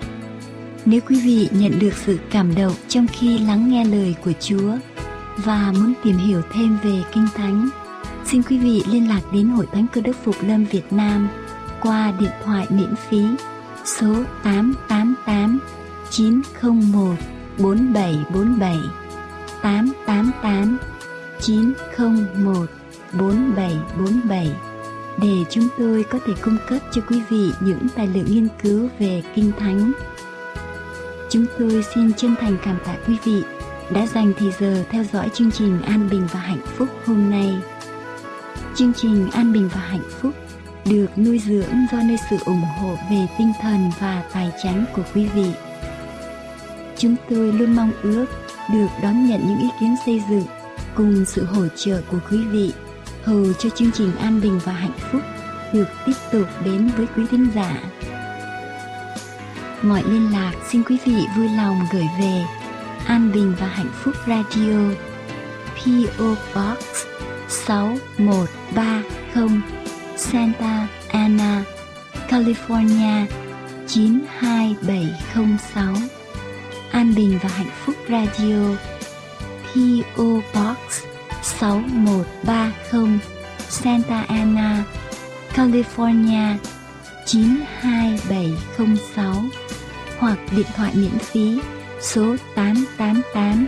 [0.90, 4.78] Nếu quý vị nhận được sự cảm động trong khi lắng nghe lời của Chúa
[5.38, 7.70] và muốn tìm hiểu thêm về Kinh Thánh,
[8.26, 11.30] xin quý vị liên lạc đến Hội Thánh Cơ đốc Phục Lâm Việt Nam
[11.82, 13.24] qua điện thoại miễn phí
[13.86, 14.14] số
[14.44, 15.60] 888
[16.10, 17.16] 901
[17.58, 18.78] 4747
[19.62, 20.78] 888
[21.42, 22.70] 901
[23.20, 24.52] 4747
[25.22, 28.90] để chúng tôi có thể cung cấp cho quý vị những tài liệu nghiên cứu
[29.00, 29.92] về Kinh Thánh.
[31.30, 33.44] Chúng tôi xin chân thành cảm tạ quý vị
[33.90, 37.56] đã dành thời giờ theo dõi chương trình An Bình và Hạnh Phúc hôm nay.
[38.76, 40.34] Chương trình An Bình và Hạnh Phúc
[40.86, 45.04] được nuôi dưỡng do nơi sự ủng hộ về tinh thần và tài chính của
[45.16, 45.52] quý vị.
[46.98, 48.26] Chúng tôi luôn mong ước
[48.74, 50.46] được đón nhận những ý kiến xây dựng
[50.96, 52.74] cùng sự hỗ trợ của quý vị
[53.24, 55.22] hầu cho chương trình an bình và hạnh phúc
[55.74, 57.82] được tiếp tục đến với quý thính giả.
[59.82, 62.44] Mọi liên lạc xin quý vị vui lòng gửi về
[63.06, 64.80] An Bình và Hạnh Phúc Radio
[65.76, 66.84] PO Box
[67.50, 69.62] 6130
[70.16, 71.64] Santa Ana,
[72.30, 73.26] California
[73.88, 75.96] 92706
[76.92, 78.76] An Bình và Hạnh Phúc Radio
[79.64, 80.78] PO Box
[81.42, 83.20] 6130
[83.70, 84.84] Santa Ana,
[85.54, 86.56] California
[87.26, 89.67] 92706
[90.20, 91.60] hoặc điện thoại miễn phí,
[92.02, 93.68] số 888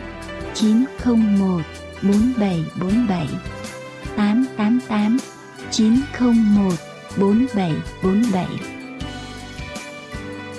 [0.54, 1.62] 901
[2.02, 3.28] 4747
[4.16, 5.18] 888
[5.72, 6.74] 901
[7.18, 8.48] 4747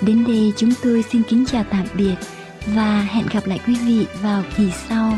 [0.01, 2.15] Đến đây chúng tôi xin kính chào tạm biệt
[2.65, 5.17] và hẹn gặp lại quý vị vào kỳ sau.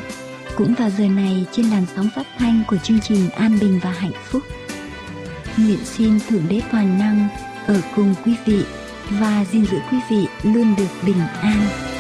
[0.56, 3.92] Cũng vào giờ này trên làn sóng phát thanh của chương trình An Bình và
[3.92, 4.44] Hạnh Phúc.
[5.58, 7.28] Nguyện xin Thượng Đế Toàn Năng
[7.68, 8.64] ở cùng quý vị
[9.20, 11.93] và gìn giữ quý vị luôn được bình an.